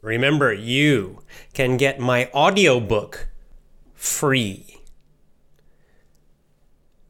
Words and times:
remember, 0.00 0.52
you 0.52 1.22
can 1.52 1.76
get 1.76 2.00
my 2.00 2.30
audiobook 2.32 3.28
free. 3.94 4.78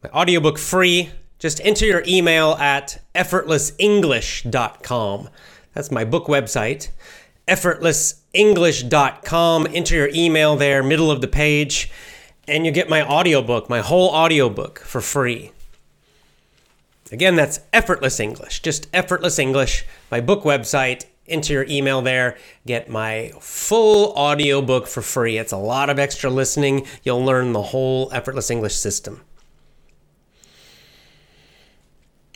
My 0.03 0.09
audiobook 0.11 0.59
free. 0.59 1.11
Just 1.39 1.61
enter 1.65 1.87
your 1.87 2.03
email 2.07 2.53
at 2.55 3.01
effortlessenglish.com. 3.15 5.29
That's 5.75 5.91
my 5.91 6.05
book 6.05 6.27
website. 6.27 6.89
Effortlessenglish.com. 7.49 9.67
Enter 9.73 9.95
your 9.95 10.11
email 10.15 10.57
there, 10.57 10.83
middle 10.83 11.11
of 11.11 11.21
the 11.21 11.29
page 11.29 11.91
and 12.51 12.67
you 12.67 12.73
get 12.73 12.89
my 12.89 13.07
audiobook, 13.07 13.71
my 13.71 13.81
whole 13.81 14.11
audiobook 14.11 14.81
for 14.81 15.01
free. 15.01 15.53
Again, 17.13 17.37
that's 17.37 17.61
Effortless 17.73 18.21
English, 18.21 18.61
just 18.61 18.89
Effortless 18.93 19.39
English, 19.39 19.85
my 20.11 20.21
book 20.21 20.43
website. 20.43 21.07
Enter 21.31 21.53
your 21.53 21.67
email 21.69 22.03
there, 22.03 22.37
get 22.67 22.91
my 22.91 23.33
full 23.41 24.13
audiobook 24.13 24.87
for 24.87 25.03
free. 25.03 25.39
It's 25.39 25.53
a 25.53 25.57
lot 25.57 25.89
of 25.91 25.99
extra 25.99 26.29
listening. 26.29 26.87
You'll 27.03 27.25
learn 27.25 27.53
the 27.53 27.63
whole 27.63 28.11
Effortless 28.13 28.51
English 28.51 28.75
system. 28.75 29.23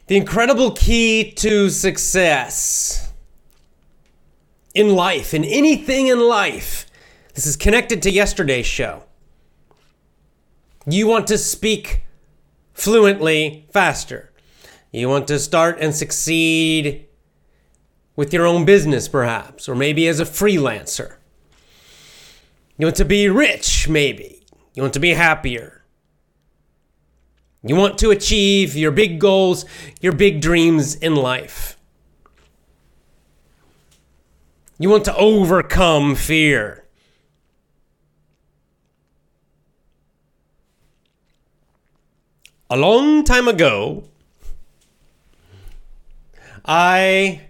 The 0.07 0.17
incredible 0.17 0.73
key 0.73 1.33
to 1.33 1.71
success 1.71 3.13
in 4.75 4.95
life, 4.95 5.35
in 5.35 5.45
anything 5.45 6.09
in 6.09 6.21
life. 6.21 6.87
This 7.35 7.47
is 7.47 7.57
connected 7.57 8.03
to 8.03 8.11
yesterday's 8.11 8.67
show 8.67 9.05
you 10.87 11.07
want 11.07 11.27
to 11.29 11.39
speak 11.39 12.03
fluently 12.73 13.67
faster. 13.73 14.33
You 14.93 15.09
want 15.09 15.27
to 15.29 15.39
start 15.39 15.79
and 15.81 15.95
succeed 15.95 17.07
with 18.17 18.33
your 18.33 18.47
own 18.47 18.65
business, 18.65 19.09
perhaps, 19.09 19.69
or 19.69 19.75
maybe 19.75 20.07
as 20.07 20.21
a 20.21 20.25
freelancer. 20.25 21.17
You 22.77 22.87
want 22.87 22.97
to 22.97 23.05
be 23.05 23.29
rich, 23.29 23.89
maybe. 23.89 24.45
You 24.75 24.83
want 24.83 24.95
to 24.95 25.01
be 25.01 25.11
happier. 25.11 25.85
You 27.63 27.77
want 27.77 27.99
to 27.99 28.11
achieve 28.11 28.77
your 28.77 28.91
big 28.91 29.19
goals, 29.19 29.65
your 30.01 30.13
big 30.13 30.41
dreams 30.41 30.95
in 30.95 31.17
life. 31.17 31.79
You 34.79 34.91
want 34.91 35.05
to 35.07 35.17
overcome 35.17 36.15
fear. 36.15 36.85
a 42.71 42.77
long 42.77 43.23
time 43.23 43.47
ago, 43.47 44.03
I 46.65 47.43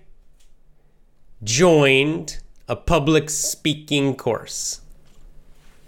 joined 1.45 2.39
a 2.69 2.75
public 2.75 3.31
speaking 3.31 4.17
course. 4.17 4.81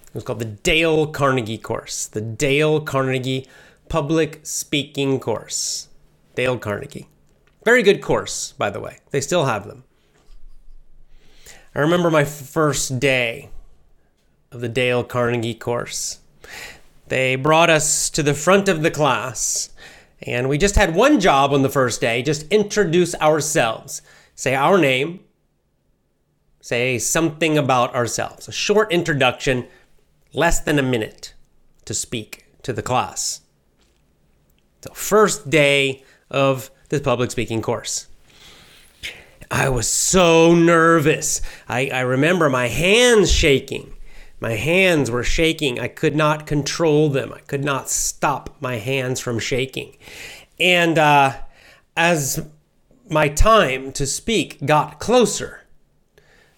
It 0.09 0.15
was 0.15 0.25
called 0.25 0.39
the 0.39 0.45
Dale 0.45 1.07
Carnegie 1.07 1.59
course, 1.59 2.07
the 2.07 2.21
Dale 2.21 2.81
Carnegie 2.81 3.47
Public 3.89 4.41
Speaking 4.43 5.21
course. 5.21 5.89
Dale 6.35 6.59
Carnegie. 6.59 7.09
Very 7.65 7.83
good 7.83 8.03
course, 8.03 8.53
by 8.53 8.71
the 8.71 8.81
way. 8.81 8.99
They 9.11 9.21
still 9.21 9.47
have 9.47 9.67
them. 9.67 9.85
I 11.75 11.81
remember 11.81 12.11
my 12.11 12.25
first 12.25 12.99
day 12.99 13.51
of 14.51 14.61
the 14.61 14.69
Dale 14.69 15.05
Carnegie 15.05 15.55
course. 15.55 16.21
They 17.09 17.37
brought 17.37 17.71
us 17.71 18.11
to 18.11 18.23
the 18.23 18.35
front 18.35 18.69
of 18.69 18.83
the 18.83 18.91
class, 18.91 19.71
and 20.23 20.49
we 20.49 20.59
just 20.59 20.77
had 20.77 20.95
one 20.95 21.21
job 21.21 21.53
on 21.53 21.63
the 21.63 21.69
first 21.69 22.01
day 22.01 22.23
just 22.23 22.51
introduce 22.51 23.15
ourselves, 23.17 24.03
say 24.35 24.55
our 24.55 24.79
name, 24.79 25.21
say 26.67 26.99
something 26.99 27.57
about 27.57 27.95
ourselves. 27.95 28.49
A 28.49 28.53
short 28.53 28.91
introduction, 28.91 29.69
less 30.33 30.59
than 30.59 30.81
a 30.81 30.83
minute 30.83 31.33
to 31.85 31.95
speak 31.95 32.45
to 32.63 32.73
the 32.73 32.83
class. 32.83 33.43
So, 34.81 34.93
first 34.93 35.49
day 35.49 36.03
of 36.29 36.73
the 36.89 36.99
public 36.99 37.31
speaking 37.31 37.63
course. 37.63 38.09
I 39.49 39.69
was 39.69 39.87
so 39.87 40.57
nervous. 40.57 41.41
I, 41.69 41.89
I 41.91 42.01
remember 42.01 42.51
my 42.51 42.67
hands 42.67 43.31
shaking. 43.31 43.95
My 44.41 44.55
hands 44.55 45.09
were 45.09 45.23
shaking. 45.23 45.79
I 45.79 45.87
could 45.87 46.17
not 46.17 46.49
control 46.49 47.09
them. 47.11 47.33
I 47.33 47.43
could 47.43 47.63
not 47.63 47.89
stop 47.89 48.57
my 48.59 48.79
hands 48.79 49.21
from 49.21 49.39
shaking. 49.39 49.97
And 50.59 50.99
uh, 50.99 51.35
as 51.97 52.45
my 53.09 53.29
time 53.29 53.93
to 53.93 54.05
speak 54.05 54.67
got 54.67 54.99
closer, 54.99 55.61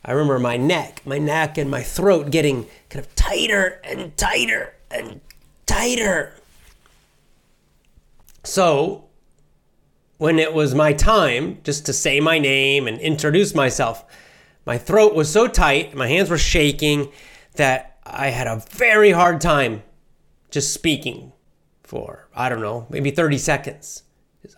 I 0.04 0.12
remember 0.12 0.38
my 0.38 0.56
neck, 0.56 1.03
my 1.04 1.19
neck 1.19 1.59
and 1.59 1.70
my 1.70 1.82
throat 1.82 2.31
getting 2.31 2.66
kind 2.88 3.04
of 3.04 3.14
tighter 3.14 3.81
and 3.84 4.16
tighter 4.16 4.75
and 4.91 5.20
tighter. 5.66 6.34
So, 8.44 9.04
when 10.16 10.38
it 10.38 10.54
was 10.54 10.75
my 10.75 10.92
time 10.92 11.58
just 11.62 11.87
to 11.87 11.92
say 11.92 12.20
my 12.20 12.38
name 12.38 12.87
and 12.87 13.00
introduce 13.00 13.54
myself, 13.54 14.04
my 14.64 14.78
throat 14.78 15.14
was 15.14 15.31
so 15.31 15.47
tight, 15.47 15.94
my 15.94 16.08
hands 16.08 16.31
were 16.31 16.38
shaking, 16.38 17.10
that 17.54 17.98
I 18.04 18.28
had 18.28 18.47
a 18.47 18.62
very 18.70 19.10
hard 19.10 19.41
time 19.41 19.82
just 20.50 20.72
speaking 20.72 21.32
for, 21.82 22.28
I 22.34 22.48
don't 22.48 22.60
know, 22.60 22.87
maybe 22.91 23.10
30 23.10 23.38
seconds. 23.38 24.03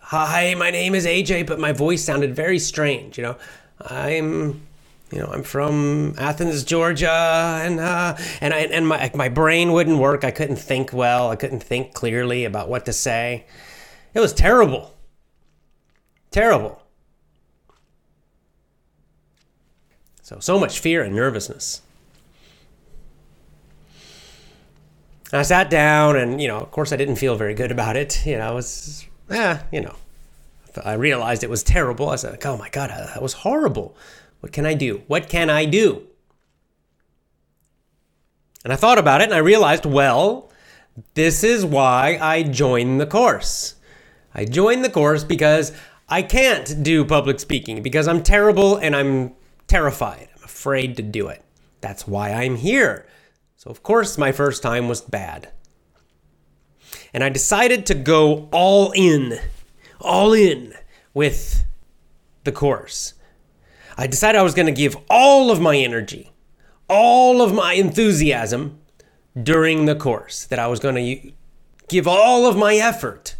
Hi, 0.01 0.53
my 0.53 0.69
name 0.69 0.95
is 0.95 1.05
AJ, 1.05 1.47
but 1.47 1.59
my 1.59 1.71
voice 1.71 2.03
sounded 2.03 2.35
very 2.35 2.59
strange, 2.59 3.17
you 3.17 3.23
know. 3.23 3.37
I'm 3.79 4.61
you 5.11 5.19
know, 5.19 5.27
I'm 5.27 5.43
from 5.43 6.15
Athens, 6.17 6.63
Georgia, 6.63 7.59
and 7.63 7.79
uh, 7.79 8.17
and 8.39 8.53
I, 8.53 8.59
and 8.59 8.87
my 8.87 9.11
my 9.13 9.27
brain 9.27 9.73
wouldn't 9.73 9.97
work. 9.97 10.23
I 10.23 10.31
couldn't 10.31 10.55
think 10.55 10.93
well. 10.93 11.29
I 11.29 11.35
couldn't 11.35 11.63
think 11.63 11.93
clearly 11.93 12.45
about 12.45 12.69
what 12.69 12.85
to 12.85 12.93
say. 12.93 13.45
It 14.13 14.19
was 14.21 14.33
terrible. 14.33 14.95
Terrible. 16.31 16.81
So 20.21 20.39
so 20.39 20.57
much 20.57 20.79
fear 20.79 21.03
and 21.03 21.13
nervousness. 21.13 21.81
I 25.33 25.41
sat 25.43 25.69
down, 25.69 26.15
and 26.15 26.41
you 26.41 26.47
know, 26.47 26.59
of 26.59 26.71
course, 26.71 26.93
I 26.93 26.95
didn't 26.95 27.17
feel 27.17 27.35
very 27.35 27.53
good 27.53 27.71
about 27.71 27.97
it. 27.97 28.25
You 28.25 28.37
know, 28.37 28.47
I 28.47 28.51
was, 28.51 29.05
eh, 29.29 29.59
you 29.71 29.81
know, 29.81 29.95
I 30.85 30.93
realized 30.93 31.43
it 31.43 31.49
was 31.49 31.63
terrible. 31.63 32.09
I 32.09 32.15
said, 32.15 32.39
"Oh 32.45 32.57
my 32.57 32.69
god, 32.69 32.89
that 32.91 33.21
was 33.21 33.33
horrible. 33.33 33.95
What 34.41 34.51
can 34.51 34.65
I 34.65 34.73
do? 34.73 35.03
What 35.07 35.29
can 35.29 35.49
I 35.49 35.65
do?" 35.65 36.07
And 38.63 38.71
I 38.71 38.75
thought 38.75 38.99
about 38.99 39.21
it, 39.21 39.25
and 39.25 39.33
I 39.33 39.39
realized, 39.39 39.85
well, 39.85 40.51
this 41.15 41.43
is 41.43 41.65
why 41.65 42.17
I 42.21 42.43
joined 42.43 43.01
the 43.01 43.07
course. 43.07 43.75
I 44.35 44.45
joined 44.45 44.83
the 44.83 44.89
course 44.89 45.23
because 45.23 45.71
I 46.09 46.21
can't 46.21 46.83
do 46.83 47.05
public 47.05 47.39
speaking 47.39 47.81
because 47.81 48.07
I'm 48.07 48.21
terrible 48.21 48.77
and 48.77 48.95
I'm 48.95 49.33
terrified. 49.67 50.29
I'm 50.35 50.43
afraid 50.43 50.95
to 50.97 51.01
do 51.01 51.27
it. 51.27 51.43
That's 51.79 52.07
why 52.07 52.31
I'm 52.31 52.57
here. 52.57 53.07
So, 53.57 53.69
of 53.69 53.81
course, 53.83 54.17
my 54.17 54.31
first 54.31 54.61
time 54.61 54.87
was 54.87 55.01
bad. 55.01 55.49
And 57.13 57.23
I 57.23 57.29
decided 57.29 57.85
to 57.87 57.95
go 57.95 58.49
all 58.51 58.91
in, 58.91 59.39
all 59.99 60.33
in 60.33 60.73
with 61.13 61.63
the 62.43 62.51
course. 62.51 63.13
I 64.01 64.07
decided 64.07 64.39
I 64.39 64.41
was 64.41 64.55
going 64.55 64.65
to 64.65 64.71
give 64.71 64.97
all 65.11 65.51
of 65.51 65.61
my 65.61 65.77
energy, 65.77 66.31
all 66.89 67.39
of 67.39 67.53
my 67.53 67.73
enthusiasm 67.73 68.79
during 69.41 69.85
the 69.85 69.95
course, 69.95 70.43
that 70.45 70.57
I 70.57 70.65
was 70.65 70.79
going 70.79 70.95
to 70.95 71.31
give 71.87 72.07
all 72.07 72.47
of 72.47 72.57
my 72.57 72.73
effort 72.75 73.35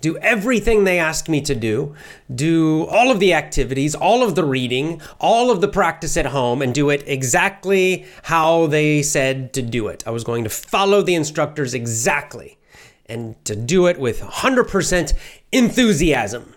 do 0.00 0.16
everything 0.18 0.82
they 0.82 0.98
asked 0.98 1.28
me 1.28 1.40
to 1.42 1.54
do, 1.54 1.94
do 2.34 2.84
all 2.86 3.12
of 3.12 3.20
the 3.20 3.32
activities, 3.32 3.94
all 3.94 4.24
of 4.24 4.34
the 4.34 4.44
reading, 4.44 5.00
all 5.20 5.52
of 5.52 5.60
the 5.60 5.68
practice 5.68 6.16
at 6.16 6.26
home, 6.26 6.62
and 6.62 6.74
do 6.74 6.90
it 6.90 7.04
exactly 7.06 8.06
how 8.24 8.66
they 8.66 9.02
said 9.02 9.52
to 9.52 9.62
do 9.62 9.86
it. 9.86 10.02
I 10.04 10.10
was 10.10 10.24
going 10.24 10.42
to 10.42 10.50
follow 10.50 11.00
the 11.00 11.14
instructors 11.14 11.74
exactly 11.74 12.58
and 13.06 13.36
to 13.44 13.54
do 13.54 13.86
it 13.86 14.00
with 14.00 14.20
100% 14.20 15.12
enthusiasm. 15.52 16.54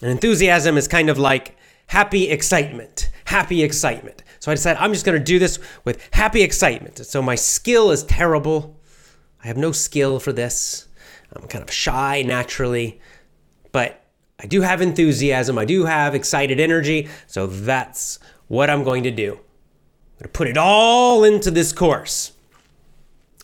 And 0.00 0.10
enthusiasm 0.10 0.78
is 0.78 0.88
kind 0.88 1.10
of 1.10 1.18
like 1.18 1.58
happy 1.86 2.30
excitement, 2.30 3.10
happy 3.26 3.62
excitement. 3.62 4.22
So 4.40 4.50
I 4.50 4.54
decided 4.54 4.80
I'm 4.82 4.92
just 4.92 5.06
going 5.06 5.18
to 5.18 5.24
do 5.24 5.38
this 5.38 5.58
with 5.84 6.06
happy 6.12 6.42
excitement. 6.42 6.98
So 6.98 7.22
my 7.22 7.34
skill 7.34 7.90
is 7.90 8.02
terrible. 8.04 8.78
I 9.42 9.46
have 9.46 9.56
no 9.56 9.72
skill 9.72 10.20
for 10.20 10.32
this. 10.32 10.88
I'm 11.34 11.48
kind 11.48 11.64
of 11.64 11.70
shy 11.70 12.22
naturally, 12.22 13.00
but 13.72 14.04
I 14.38 14.46
do 14.46 14.60
have 14.60 14.80
enthusiasm. 14.80 15.58
I 15.58 15.64
do 15.64 15.84
have 15.84 16.14
excited 16.14 16.60
energy. 16.60 17.08
So 17.26 17.46
that's 17.46 18.18
what 18.48 18.70
I'm 18.70 18.84
going 18.84 19.02
to 19.04 19.10
do. 19.10 19.32
I'm 19.32 20.18
going 20.18 20.22
to 20.22 20.28
put 20.28 20.48
it 20.48 20.56
all 20.56 21.24
into 21.24 21.50
this 21.50 21.72
course 21.72 22.32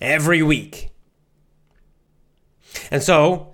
every 0.01 0.43
week. 0.43 0.91
And 2.91 3.03
so 3.03 3.53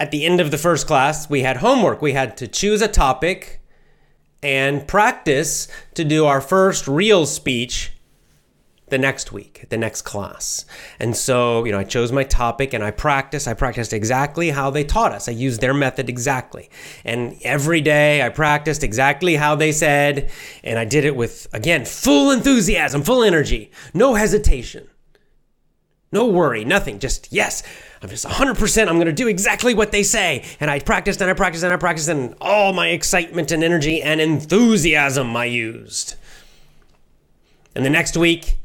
at 0.00 0.10
the 0.10 0.24
end 0.24 0.40
of 0.40 0.50
the 0.50 0.58
first 0.58 0.86
class, 0.86 1.28
we 1.28 1.42
had 1.42 1.58
homework. 1.58 2.00
We 2.00 2.14
had 2.14 2.36
to 2.38 2.48
choose 2.48 2.80
a 2.80 2.88
topic 2.88 3.60
and 4.42 4.88
practice 4.88 5.68
to 5.94 6.04
do 6.04 6.24
our 6.24 6.40
first 6.40 6.88
real 6.88 7.26
speech 7.26 7.92
the 8.88 8.96
next 8.98 9.30
week, 9.30 9.66
the 9.68 9.76
next 9.76 10.02
class. 10.02 10.64
And 10.98 11.14
so, 11.14 11.64
you 11.64 11.70
know, 11.70 11.78
I 11.78 11.84
chose 11.84 12.10
my 12.10 12.24
topic 12.24 12.72
and 12.72 12.82
I 12.82 12.90
practiced. 12.90 13.46
I 13.46 13.52
practiced 13.54 13.92
exactly 13.92 14.50
how 14.50 14.70
they 14.70 14.84
taught 14.84 15.12
us. 15.12 15.28
I 15.28 15.32
used 15.32 15.60
their 15.60 15.74
method 15.74 16.08
exactly. 16.08 16.70
And 17.04 17.36
every 17.42 17.82
day 17.82 18.22
I 18.22 18.30
practiced 18.30 18.82
exactly 18.82 19.36
how 19.36 19.54
they 19.54 19.70
said. 19.70 20.30
And 20.64 20.78
I 20.78 20.86
did 20.86 21.04
it 21.04 21.14
with, 21.14 21.46
again, 21.52 21.84
full 21.84 22.30
enthusiasm, 22.30 23.02
full 23.02 23.22
energy, 23.22 23.70
no 23.94 24.14
hesitation, 24.14 24.88
no 26.12 26.26
worry, 26.26 26.64
nothing. 26.64 26.98
Just, 26.98 27.32
yes, 27.32 27.62
I'm 28.02 28.08
just 28.08 28.26
100%. 28.26 28.88
I'm 28.88 28.94
going 28.94 29.06
to 29.06 29.12
do 29.12 29.28
exactly 29.28 29.74
what 29.74 29.92
they 29.92 30.02
say. 30.02 30.44
And 30.58 30.70
I 30.70 30.80
practiced 30.80 31.20
and 31.20 31.30
I 31.30 31.34
practiced 31.34 31.64
and 31.64 31.72
I 31.72 31.76
practiced, 31.76 32.08
and 32.08 32.34
all 32.40 32.72
my 32.72 32.88
excitement 32.88 33.52
and 33.52 33.62
energy 33.62 34.02
and 34.02 34.20
enthusiasm 34.20 35.36
I 35.36 35.44
used. 35.44 36.16
And 37.74 37.84
the 37.84 37.90
next 37.90 38.16
week, 38.16 38.56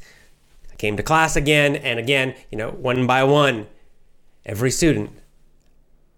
I 0.72 0.76
came 0.76 0.98
to 0.98 1.04
class 1.04 1.36
again 1.36 1.76
and 1.76 2.00
again, 2.00 2.36
you 2.52 2.58
know, 2.58 2.72
one 2.72 3.06
by 3.06 3.24
one, 3.24 3.68
every 4.46 4.72
student 4.72 5.12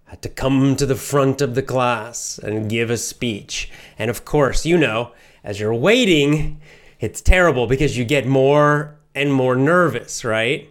had 0.06 0.22
to 0.22 0.30
come 0.30 0.78
to 0.78 0.86
the 0.86 0.96
front 0.96 1.42
of 1.42 1.54
the 1.54 1.62
class 1.62 2.40
and 2.40 2.70
give 2.70 2.90
a 2.90 2.98
speech. 2.98 3.70
And 4.00 4.10
of 4.10 4.24
course, 4.24 4.66
you 4.66 4.78
know, 4.78 5.12
as 5.44 5.60
you're 5.60 5.74
waiting, 5.74 6.62
it's 7.02 7.20
terrible 7.20 7.68
because 7.68 7.98
you 7.98 8.06
get 8.06 8.26
more 8.26 8.98
and 9.14 9.34
more 9.34 9.56
nervous, 9.56 10.24
right? 10.24 10.70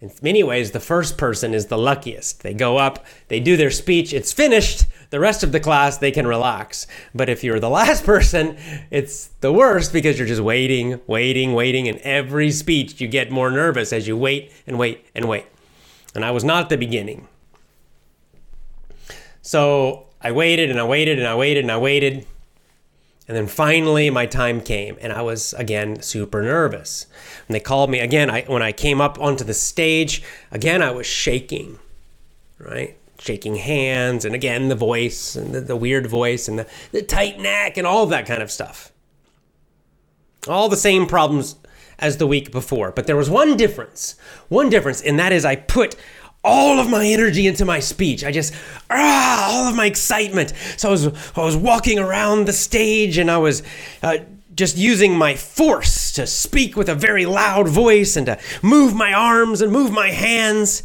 In 0.00 0.10
many 0.22 0.42
ways, 0.42 0.70
the 0.70 0.80
first 0.80 1.18
person 1.18 1.52
is 1.52 1.66
the 1.66 1.76
luckiest. 1.76 2.42
They 2.42 2.54
go 2.54 2.78
up, 2.78 3.04
they 3.28 3.38
do 3.38 3.56
their 3.58 3.70
speech, 3.70 4.14
it's 4.14 4.32
finished. 4.32 4.86
The 5.10 5.20
rest 5.20 5.42
of 5.42 5.52
the 5.52 5.60
class, 5.60 5.98
they 5.98 6.10
can 6.10 6.26
relax. 6.26 6.86
But 7.14 7.28
if 7.28 7.44
you're 7.44 7.60
the 7.60 7.68
last 7.80 8.04
person, 8.04 8.56
it's 8.90 9.26
the 9.40 9.52
worst 9.52 9.92
because 9.92 10.18
you're 10.18 10.28
just 10.28 10.40
waiting, 10.40 11.00
waiting, 11.06 11.52
waiting. 11.52 11.86
And 11.86 11.98
every 11.98 12.50
speech, 12.50 12.98
you 13.00 13.08
get 13.08 13.30
more 13.30 13.50
nervous 13.50 13.92
as 13.92 14.08
you 14.08 14.16
wait 14.16 14.52
and 14.66 14.78
wait 14.78 15.04
and 15.14 15.28
wait. 15.28 15.46
And 16.14 16.24
I 16.24 16.30
was 16.30 16.44
not 16.44 16.64
at 16.64 16.68
the 16.70 16.78
beginning. 16.78 17.28
So 19.42 20.06
I 20.22 20.32
waited 20.32 20.70
and 20.70 20.80
I 20.80 20.84
waited 20.84 21.18
and 21.18 21.28
I 21.28 21.34
waited 21.34 21.64
and 21.64 21.72
I 21.72 21.78
waited. 21.78 22.26
And 23.30 23.36
then 23.36 23.46
finally, 23.46 24.10
my 24.10 24.26
time 24.26 24.60
came, 24.60 24.96
and 25.00 25.12
I 25.12 25.22
was 25.22 25.54
again 25.54 26.02
super 26.02 26.42
nervous. 26.42 27.06
And 27.46 27.54
they 27.54 27.60
called 27.60 27.88
me 27.88 28.00
again, 28.00 28.28
I, 28.28 28.42
when 28.42 28.60
I 28.60 28.72
came 28.72 29.00
up 29.00 29.20
onto 29.20 29.44
the 29.44 29.54
stage, 29.54 30.24
again, 30.50 30.82
I 30.82 30.90
was 30.90 31.06
shaking, 31.06 31.78
right? 32.58 32.96
Shaking 33.20 33.54
hands, 33.54 34.24
and 34.24 34.34
again, 34.34 34.68
the 34.68 34.74
voice, 34.74 35.36
and 35.36 35.54
the, 35.54 35.60
the 35.60 35.76
weird 35.76 36.08
voice, 36.08 36.48
and 36.48 36.58
the, 36.58 36.66
the 36.90 37.02
tight 37.02 37.38
neck, 37.38 37.76
and 37.76 37.86
all 37.86 38.04
that 38.06 38.26
kind 38.26 38.42
of 38.42 38.50
stuff. 38.50 38.90
All 40.48 40.68
the 40.68 40.76
same 40.76 41.06
problems 41.06 41.54
as 42.00 42.16
the 42.16 42.26
week 42.26 42.50
before. 42.50 42.90
But 42.90 43.06
there 43.06 43.14
was 43.16 43.30
one 43.30 43.56
difference, 43.56 44.16
one 44.48 44.70
difference, 44.70 45.00
and 45.02 45.20
that 45.20 45.32
is 45.32 45.44
I 45.44 45.54
put 45.54 45.94
all 46.42 46.78
of 46.78 46.88
my 46.88 47.06
energy 47.06 47.46
into 47.46 47.64
my 47.64 47.80
speech. 47.80 48.24
I 48.24 48.32
just 48.32 48.54
ah, 48.88 49.50
all 49.50 49.68
of 49.68 49.76
my 49.76 49.86
excitement. 49.86 50.52
So 50.76 50.88
I 50.88 50.92
was 50.92 51.06
I 51.36 51.44
was 51.44 51.56
walking 51.56 51.98
around 51.98 52.46
the 52.46 52.52
stage 52.52 53.18
and 53.18 53.30
I 53.30 53.38
was 53.38 53.62
uh, 54.02 54.18
just 54.54 54.76
using 54.76 55.16
my 55.16 55.34
force 55.34 56.12
to 56.12 56.26
speak 56.26 56.76
with 56.76 56.88
a 56.88 56.94
very 56.94 57.26
loud 57.26 57.68
voice 57.68 58.16
and 58.16 58.26
to 58.26 58.38
move 58.62 58.94
my 58.94 59.12
arms 59.12 59.60
and 59.60 59.72
move 59.72 59.92
my 59.92 60.08
hands. 60.08 60.82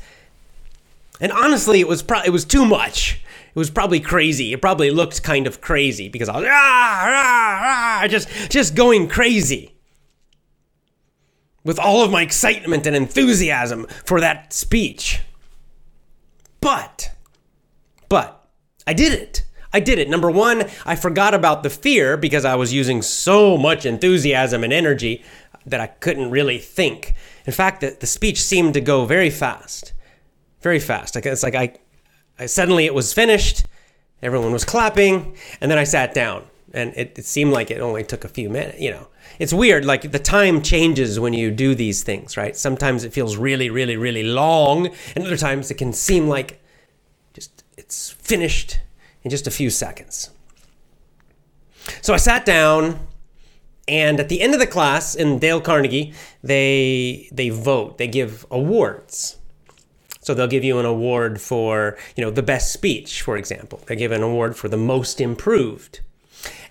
And 1.19 1.31
honestly, 1.31 1.79
it 1.79 1.87
was 1.87 2.03
pro- 2.03 2.23
it 2.23 2.31
was 2.31 2.45
too 2.45 2.65
much. 2.65 3.21
It 3.55 3.59
was 3.59 3.69
probably 3.69 4.01
crazy. 4.01 4.51
It 4.51 4.61
probably 4.61 4.91
looked 4.91 5.23
kind 5.23 5.47
of 5.47 5.61
crazy 5.61 6.09
because 6.09 6.27
I 6.27 6.37
was 6.37 6.45
ah, 6.45 6.51
ah, 6.51 8.01
ah, 8.03 8.07
just 8.07 8.27
just 8.49 8.75
going 8.75 9.07
crazy 9.07 9.71
with 11.63 11.79
all 11.79 12.03
of 12.03 12.11
my 12.11 12.21
excitement 12.21 12.85
and 12.85 12.95
enthusiasm 12.95 13.87
for 14.03 14.19
that 14.19 14.51
speech. 14.53 15.21
But, 16.65 17.11
but, 18.09 18.49
I 18.87 18.93
did 18.93 19.13
it. 19.13 19.43
I 19.71 19.79
did 19.79 19.99
it. 19.99 20.09
Number 20.09 20.31
one, 20.31 20.63
I 20.83 20.95
forgot 20.95 21.35
about 21.35 21.61
the 21.61 21.69
fear 21.69 22.17
because 22.17 22.43
I 22.43 22.55
was 22.55 22.73
using 22.73 23.03
so 23.03 23.55
much 23.55 23.85
enthusiasm 23.85 24.63
and 24.63 24.73
energy 24.73 25.23
that 25.67 25.79
I 25.79 25.85
couldn't 25.85 26.31
really 26.31 26.57
think. 26.57 27.13
In 27.45 27.53
fact, 27.53 27.81
the, 27.81 27.95
the 27.99 28.07
speech 28.07 28.41
seemed 28.41 28.73
to 28.73 28.81
go 28.81 29.05
very 29.05 29.29
fast. 29.29 29.93
Very 30.61 30.79
fast. 30.79 31.15
It's 31.15 31.43
like 31.43 31.53
I, 31.53 31.75
I 32.39 32.47
suddenly 32.47 32.85
it 32.85 32.95
was 32.95 33.13
finished, 33.13 33.67
everyone 34.23 34.51
was 34.51 34.65
clapping, 34.65 35.37
and 35.61 35.69
then 35.69 35.77
I 35.77 35.83
sat 35.83 36.15
down. 36.15 36.45
And 36.75 36.93
it, 36.95 37.17
it 37.17 37.25
seemed 37.25 37.53
like 37.53 37.71
it 37.71 37.79
only 37.79 38.03
took 38.03 38.25
a 38.25 38.27
few 38.27 38.49
minutes, 38.49 38.81
you 38.81 38.91
know. 38.91 39.07
It's 39.39 39.53
weird, 39.53 39.85
like 39.85 40.11
the 40.11 40.19
time 40.19 40.61
changes 40.61 41.19
when 41.19 41.33
you 41.33 41.49
do 41.49 41.73
these 41.73 42.03
things, 42.03 42.35
right? 42.35 42.55
Sometimes 42.55 43.05
it 43.05 43.13
feels 43.13 43.37
really, 43.37 43.69
really, 43.69 43.95
really 43.95 44.23
long, 44.23 44.89
and 45.15 45.25
other 45.25 45.37
times 45.37 45.71
it 45.71 45.75
can 45.75 45.93
seem 45.93 46.27
like 46.27 46.61
just 47.33 47.63
it's 47.77 48.11
finished 48.11 48.79
in 49.23 49.31
just 49.31 49.47
a 49.47 49.51
few 49.51 49.69
seconds. 49.69 50.31
So 52.01 52.13
I 52.13 52.17
sat 52.17 52.45
down, 52.45 52.99
and 53.87 54.19
at 54.19 54.27
the 54.27 54.41
end 54.41 54.53
of 54.53 54.59
the 54.59 54.67
class 54.67 55.15
in 55.15 55.39
Dale 55.39 55.61
Carnegie, 55.61 56.13
they 56.43 57.29
they 57.31 57.49
vote, 57.49 57.97
they 57.97 58.07
give 58.07 58.45
awards. 58.51 59.37
So 60.21 60.33
they'll 60.33 60.47
give 60.47 60.63
you 60.63 60.79
an 60.79 60.85
award 60.85 61.39
for, 61.39 61.97
you 62.15 62.23
know, 62.25 62.31
the 62.31 62.41
best 62.41 62.73
speech, 62.73 63.21
for 63.21 63.37
example. 63.37 63.81
They 63.85 63.95
give 63.95 64.11
an 64.11 64.23
award 64.23 64.57
for 64.57 64.67
the 64.67 64.77
most 64.77 65.21
improved. 65.21 65.99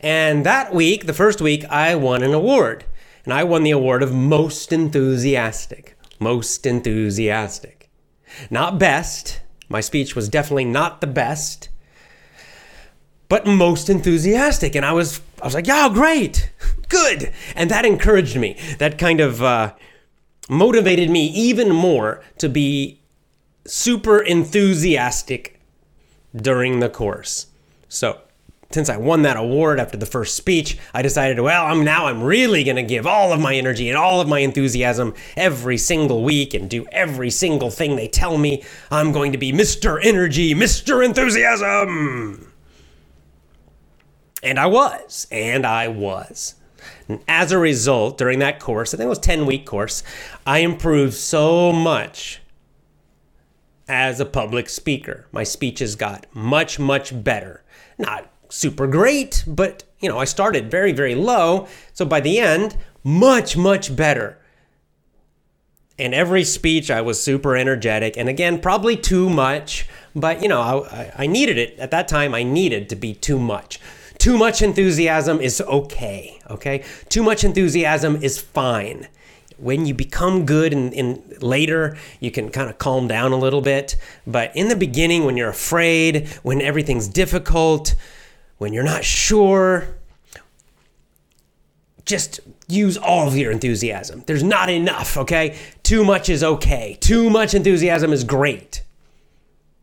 And 0.04 0.44
that 0.44 0.74
week, 0.74 1.06
the 1.06 1.14
first 1.14 1.40
week, 1.40 1.64
I 1.70 1.94
won 1.94 2.22
an 2.22 2.34
award. 2.34 2.84
And 3.24 3.32
I 3.32 3.42
won 3.42 3.62
the 3.62 3.70
award 3.70 4.02
of 4.02 4.12
most 4.12 4.70
enthusiastic. 4.70 5.96
Most 6.20 6.66
enthusiastic. 6.66 7.88
Not 8.50 8.78
best. 8.78 9.40
My 9.70 9.80
speech 9.80 10.14
was 10.14 10.28
definitely 10.28 10.66
not 10.66 11.00
the 11.00 11.06
best, 11.06 11.70
but 13.30 13.46
most 13.46 13.88
enthusiastic. 13.88 14.74
And 14.74 14.84
I 14.84 14.92
was, 14.92 15.22
I 15.40 15.46
was 15.46 15.54
like, 15.54 15.66
yeah, 15.66 15.88
great, 15.88 16.52
good. 16.90 17.32
And 17.56 17.70
that 17.70 17.86
encouraged 17.86 18.36
me. 18.36 18.58
That 18.78 18.98
kind 18.98 19.20
of 19.20 19.42
uh, 19.42 19.72
motivated 20.50 21.08
me 21.08 21.28
even 21.28 21.70
more 21.70 22.22
to 22.36 22.50
be 22.50 23.00
super 23.66 24.20
enthusiastic 24.20 25.62
during 26.36 26.80
the 26.80 26.90
course. 26.90 27.46
So 27.88 28.20
since 28.74 28.90
I 28.90 28.96
won 28.96 29.22
that 29.22 29.36
award 29.36 29.78
after 29.78 29.96
the 29.96 30.04
first 30.04 30.36
speech, 30.36 30.76
I 30.92 31.00
decided, 31.00 31.38
well, 31.38 31.64
I'm 31.64 31.84
now 31.84 32.06
I'm 32.06 32.22
really 32.22 32.64
going 32.64 32.76
to 32.76 32.82
give 32.82 33.06
all 33.06 33.32
of 33.32 33.40
my 33.40 33.54
energy 33.54 33.88
and 33.88 33.96
all 33.96 34.20
of 34.20 34.28
my 34.28 34.40
enthusiasm 34.40 35.14
every 35.36 35.78
single 35.78 36.24
week 36.24 36.54
and 36.54 36.68
do 36.68 36.84
every 36.90 37.30
single 37.30 37.70
thing 37.70 37.94
they 37.94 38.08
tell 38.08 38.36
me. 38.36 38.64
I'm 38.90 39.12
going 39.12 39.30
to 39.30 39.38
be 39.38 39.52
Mr. 39.52 40.04
Energy, 40.04 40.54
Mr. 40.54 41.04
Enthusiasm. 41.04 42.52
And 44.42 44.58
I 44.58 44.66
was, 44.66 45.28
and 45.30 45.64
I 45.64 45.86
was. 45.86 46.56
And 47.08 47.20
as 47.28 47.52
a 47.52 47.58
result, 47.58 48.18
during 48.18 48.40
that 48.40 48.58
course, 48.58 48.92
I 48.92 48.96
think 48.96 49.06
it 49.06 49.08
was 49.08 49.18
10 49.20 49.46
week 49.46 49.64
course, 49.64 50.02
I 50.44 50.58
improved 50.58 51.14
so 51.14 51.72
much 51.72 52.42
as 53.86 54.18
a 54.18 54.26
public 54.26 54.68
speaker. 54.68 55.28
My 55.30 55.44
speeches 55.44 55.94
got 55.94 56.26
much, 56.34 56.80
much 56.80 57.22
better. 57.22 57.62
Not 57.96 58.28
super 58.48 58.86
great, 58.86 59.44
but 59.46 59.84
you 60.00 60.08
know, 60.08 60.18
I 60.18 60.24
started 60.24 60.70
very, 60.70 60.92
very 60.92 61.14
low. 61.14 61.66
So 61.92 62.04
by 62.04 62.20
the 62.20 62.38
end, 62.38 62.76
much, 63.02 63.56
much 63.56 63.94
better. 63.94 64.38
In 65.96 66.12
every 66.12 66.44
speech, 66.44 66.90
I 66.90 67.00
was 67.00 67.22
super 67.22 67.56
energetic. 67.56 68.16
And 68.16 68.28
again, 68.28 68.60
probably 68.60 68.96
too 68.96 69.30
much, 69.30 69.88
but 70.14 70.42
you 70.42 70.48
know, 70.48 70.60
I, 70.60 71.12
I 71.16 71.26
needed 71.26 71.56
it. 71.56 71.78
At 71.78 71.90
that 71.92 72.08
time, 72.08 72.34
I 72.34 72.42
needed 72.42 72.88
to 72.90 72.96
be 72.96 73.14
too 73.14 73.38
much. 73.38 73.80
Too 74.18 74.36
much 74.36 74.62
enthusiasm 74.62 75.40
is 75.40 75.60
okay, 75.60 76.40
okay? 76.50 76.84
Too 77.08 77.22
much 77.22 77.44
enthusiasm 77.44 78.16
is 78.22 78.40
fine. 78.40 79.08
When 79.56 79.86
you 79.86 79.94
become 79.94 80.46
good 80.46 80.72
and, 80.72 80.92
and 80.94 81.42
later, 81.42 81.96
you 82.20 82.30
can 82.30 82.50
kind 82.50 82.68
of 82.68 82.78
calm 82.78 83.06
down 83.06 83.32
a 83.32 83.36
little 83.36 83.60
bit. 83.60 83.96
But 84.26 84.54
in 84.56 84.68
the 84.68 84.76
beginning, 84.76 85.24
when 85.24 85.36
you're 85.36 85.48
afraid, 85.48 86.28
when 86.42 86.60
everything's 86.60 87.06
difficult, 87.06 87.94
when 88.58 88.72
you're 88.72 88.82
not 88.82 89.04
sure, 89.04 89.96
just 92.04 92.40
use 92.68 92.96
all 92.96 93.26
of 93.26 93.36
your 93.36 93.50
enthusiasm. 93.50 94.22
There's 94.26 94.42
not 94.42 94.68
enough, 94.68 95.16
okay? 95.16 95.56
Too 95.82 96.04
much 96.04 96.28
is 96.28 96.44
okay. 96.44 96.98
Too 97.00 97.30
much 97.30 97.54
enthusiasm 97.54 98.12
is 98.12 98.24
great. 98.24 98.84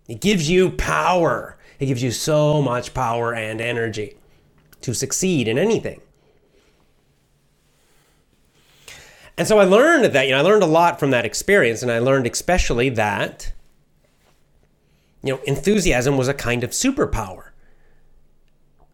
It 0.07 0.21
gives 0.21 0.49
you 0.49 0.71
power. 0.71 1.57
It 1.79 1.87
gives 1.87 2.03
you 2.03 2.11
so 2.11 2.61
much 2.61 2.93
power 2.93 3.33
and 3.33 3.59
energy 3.59 4.17
to 4.81 4.93
succeed 4.93 5.47
in 5.47 5.57
anything. 5.57 6.01
And 9.37 9.47
so 9.47 9.57
I 9.57 9.63
learned 9.63 10.05
that, 10.05 10.25
you 10.27 10.31
know, 10.33 10.39
I 10.39 10.41
learned 10.41 10.63
a 10.63 10.67
lot 10.67 10.99
from 10.99 11.11
that 11.11 11.25
experience, 11.25 11.81
and 11.81 11.91
I 11.91 11.99
learned 11.99 12.27
especially 12.27 12.89
that, 12.89 13.53
you 15.23 15.33
know, 15.33 15.41
enthusiasm 15.43 16.17
was 16.17 16.27
a 16.27 16.33
kind 16.33 16.63
of 16.63 16.71
superpower 16.71 17.50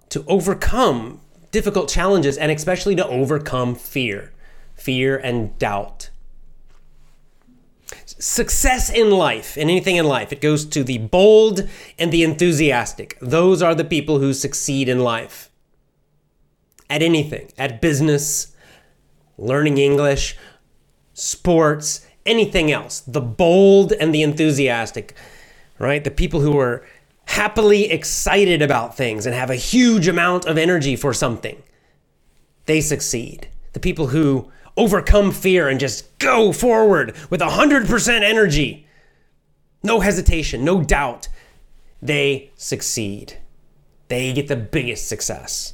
to 0.10 0.24
overcome 0.28 1.22
difficult 1.52 1.90
challenges 1.90 2.38
and 2.38 2.52
especially 2.52 2.96
to 2.96 3.08
overcome 3.08 3.76
fear, 3.76 4.34
fear 4.76 5.18
and 5.18 5.58
doubt. 5.58 6.10
Success 8.06 8.90
in 8.90 9.12
life, 9.12 9.58
in 9.58 9.70
anything 9.70 9.96
in 9.96 10.06
life, 10.06 10.34
it 10.34 10.42
goes 10.42 10.66
to 10.66 10.84
the 10.84 10.98
bold 10.98 11.68
and 12.00 12.12
the 12.12 12.24
enthusiastic. 12.24 13.18
Those 13.22 13.62
are 13.62 13.76
the 13.76 13.86
people 13.86 14.20
who 14.20 14.34
succeed 14.34 14.90
in 14.90 15.00
life. 15.00 15.50
At 16.90 17.02
anything, 17.02 17.52
at 17.58 17.82
business, 17.82 18.56
learning 19.38 19.78
English, 19.78 20.38
sports, 21.14 22.06
anything 22.26 22.72
else. 22.72 23.02
The 23.02 23.22
bold 23.22 23.94
and 23.94 24.14
the 24.14 24.24
enthusiastic, 24.24 25.16
right? 25.80 26.04
The 26.04 26.12
people 26.12 26.42
who 26.42 26.58
are 26.58 26.86
happily 27.28 27.92
excited 27.92 28.62
about 28.62 28.98
things 28.98 29.26
and 29.26 29.36
have 29.36 29.50
a 29.50 29.56
huge 29.56 30.08
amount 30.08 30.46
of 30.46 30.58
energy 30.58 30.96
for 30.96 31.14
something, 31.14 31.62
they 32.66 32.82
succeed. 32.82 33.48
The 33.74 33.80
people 33.80 34.08
who 34.08 34.52
overcome 34.76 35.32
fear 35.32 35.68
and 35.68 35.80
just 35.80 36.18
go 36.20 36.52
forward 36.52 37.16
with 37.30 37.42
100% 37.42 38.22
energy, 38.22 38.88
no 39.84 40.00
hesitation, 40.00 40.64
no 40.64 40.82
doubt, 40.82 41.28
they 42.02 42.52
succeed. 42.56 43.40
They 44.08 44.32
get 44.34 44.48
the 44.48 44.56
biggest 44.56 45.08
success. 45.08 45.74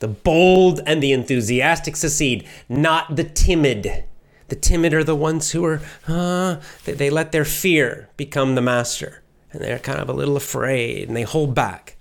The 0.00 0.08
bold 0.08 0.80
and 0.86 1.02
the 1.02 1.12
enthusiastic 1.12 1.96
succeed, 1.96 2.46
not 2.68 3.16
the 3.16 3.24
timid. 3.24 4.04
The 4.48 4.56
timid 4.56 4.94
are 4.94 5.04
the 5.04 5.14
ones 5.14 5.52
who 5.52 5.64
are, 5.64 5.80
uh, 6.06 6.56
they, 6.84 6.94
they 6.94 7.10
let 7.10 7.32
their 7.32 7.44
fear 7.44 8.08
become 8.16 8.54
the 8.54 8.62
master. 8.62 9.22
And 9.52 9.62
they're 9.62 9.78
kind 9.78 10.00
of 10.00 10.08
a 10.08 10.12
little 10.12 10.36
afraid 10.36 11.08
and 11.08 11.16
they 11.16 11.22
hold 11.22 11.54
back. 11.54 11.96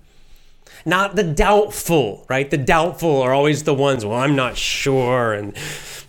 Not 0.86 1.16
the 1.16 1.24
doubtful, 1.24 2.25
right? 2.30 2.50
The 2.50 2.58
doubtful 2.58 3.22
are 3.22 3.34
always 3.34 3.63
the 3.63 3.74
ones, 3.74 4.06
well, 4.06 4.20
I'm 4.20 4.36
not 4.36 4.58
sure 4.58 5.34
and 5.34 5.56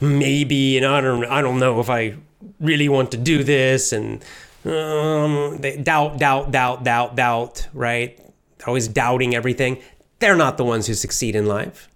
maybe, 0.01 0.77
and 0.77 0.87
I 0.87 1.01
don't, 1.01 1.25
I 1.25 1.43
don't 1.43 1.59
know 1.59 1.81
if 1.81 1.91
I 1.91 2.15
really 2.61 2.89
want 2.89 3.11
to 3.13 3.17
do 3.17 3.43
this. 3.43 3.93
And 3.93 4.23
um, 4.65 5.59
they 5.59 5.77
doubt, 5.77 6.19
doubt, 6.19 6.53
doubt, 6.53 6.85
doubt, 6.85 7.17
doubt, 7.17 7.69
right? 7.73 8.21
Always 8.67 8.89
doubting 8.89 9.35
everything. 9.35 9.79
They're 10.21 10.37
not 10.37 10.57
the 10.57 10.65
ones 10.65 10.87
who 10.87 10.95
succeed 10.95 11.35
in 11.35 11.47
life. 11.47 11.89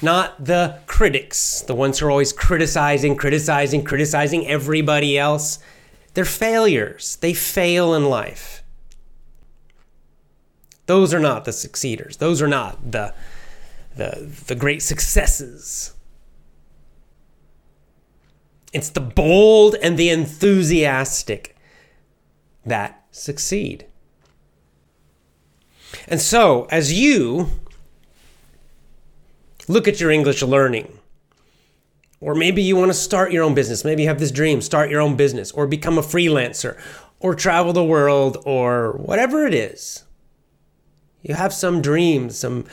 Not 0.00 0.44
the 0.44 0.80
critics, 0.86 1.62
the 1.62 1.74
ones 1.74 1.98
who 1.98 2.06
are 2.06 2.10
always 2.10 2.32
criticizing, 2.32 3.16
criticizing, 3.16 3.84
criticizing 3.84 4.46
everybody 4.46 5.18
else. 5.18 5.58
They're 6.14 6.24
failures. 6.24 7.16
They 7.16 7.32
fail 7.32 7.94
in 7.94 8.04
life. 8.04 8.62
Those 10.86 11.14
are 11.14 11.20
not 11.20 11.44
the 11.44 11.52
succeeders. 11.52 12.16
Those 12.18 12.42
are 12.42 12.48
not 12.48 12.92
the, 12.92 13.14
the, 13.96 14.30
the 14.46 14.54
great 14.54 14.82
successes. 14.82 15.94
It's 18.72 18.90
the 18.90 19.00
bold 19.00 19.76
and 19.82 19.98
the 19.98 20.10
enthusiastic 20.10 21.56
that 22.64 23.04
succeed. 23.10 23.86
And 26.08 26.20
so, 26.20 26.66
as 26.70 26.92
you 26.92 27.50
look 29.68 29.88
at 29.88 30.00
your 30.00 30.10
English 30.10 30.42
learning, 30.42 30.98
or 32.20 32.34
maybe 32.34 32.62
you 32.62 32.76
want 32.76 32.90
to 32.90 32.94
start 32.94 33.32
your 33.32 33.42
own 33.44 33.54
business, 33.54 33.84
maybe 33.84 34.02
you 34.02 34.08
have 34.08 34.20
this 34.20 34.30
dream, 34.30 34.60
start 34.60 34.90
your 34.90 35.00
own 35.00 35.16
business, 35.16 35.50
or 35.52 35.66
become 35.66 35.98
a 35.98 36.02
freelancer, 36.02 36.78
or 37.20 37.34
travel 37.34 37.72
the 37.72 37.84
world, 37.84 38.42
or 38.44 38.92
whatever 38.92 39.46
it 39.46 39.54
is. 39.54 40.04
You 41.22 41.34
have 41.34 41.52
some 41.52 41.80
dreams, 41.80 42.36
some, 42.36 42.64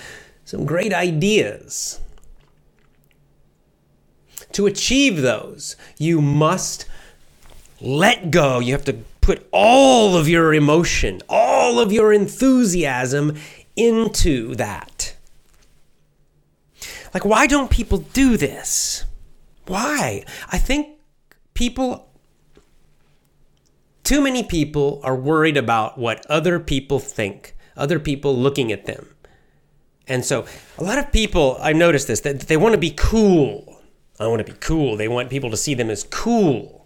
some 0.45 0.65
great 0.65 0.93
ideas. 0.93 1.99
To 4.53 4.65
achieve 4.65 5.21
those, 5.21 5.75
you 5.99 6.21
must 6.21 6.85
let 7.79 8.31
go. 8.31 8.59
You 8.59 8.73
have 8.73 8.85
to 8.85 8.97
put 9.21 9.47
all 9.51 10.17
of 10.17 10.27
your 10.27 10.53
emotion, 10.53 11.21
all 11.29 11.79
of 11.79 11.91
your 11.91 12.11
enthusiasm 12.11 13.37
into 13.75 14.55
that. 14.55 14.88
Like, 17.13 17.25
why 17.25 17.47
don't 17.47 17.69
people 17.69 17.99
do 17.99 18.37
this? 18.37 19.05
Why? 19.67 20.25
I 20.51 20.57
think 20.57 20.99
people, 21.53 22.09
too 24.03 24.21
many 24.21 24.43
people 24.43 24.99
are 25.03 25.15
worried 25.15 25.57
about 25.57 25.97
what 25.97 26.25
other 26.27 26.59
people 26.59 26.99
think, 26.99 27.55
other 27.75 27.99
people 27.99 28.35
looking 28.35 28.71
at 28.71 28.85
them. 28.85 29.15
And 30.07 30.25
so, 30.25 30.45
a 30.77 30.83
lot 30.83 30.97
of 30.97 31.11
people, 31.11 31.57
I 31.59 31.73
noticed 31.73 32.07
this, 32.07 32.21
that 32.21 32.41
they 32.41 32.57
want 32.57 32.73
to 32.73 32.79
be 32.79 32.91
cool. 32.91 33.81
I 34.19 34.27
want 34.27 34.45
to 34.45 34.51
be 34.51 34.57
cool. 34.59 34.97
They 34.97 35.07
want 35.07 35.29
people 35.29 35.51
to 35.51 35.57
see 35.57 35.75
them 35.75 35.89
as 35.89 36.03
cool 36.03 36.79